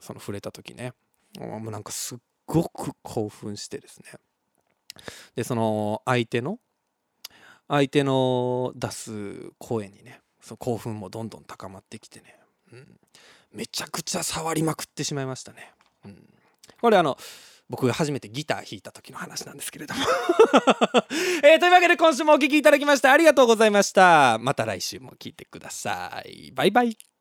[0.00, 0.92] その触れた時ね。
[1.38, 4.12] もうなんかすっごく興奮してですね。
[5.34, 6.58] でその相手の
[7.68, 12.38] 相手の出す声にねその興奮もどんどん高まってきてね、
[12.72, 12.86] うん、
[13.52, 15.72] めちゃくちゃ触りまくってしまいましたね。
[16.04, 16.33] うん、
[16.84, 17.16] これあの
[17.70, 20.04] 僕が初めてギター弾いた時の話なんですけれども。
[21.42, 24.36] えー、というわけで今週もお聴きいただきましてありがとうございました。
[24.38, 26.52] また来週も聴いてください。
[26.52, 27.13] バイバイ。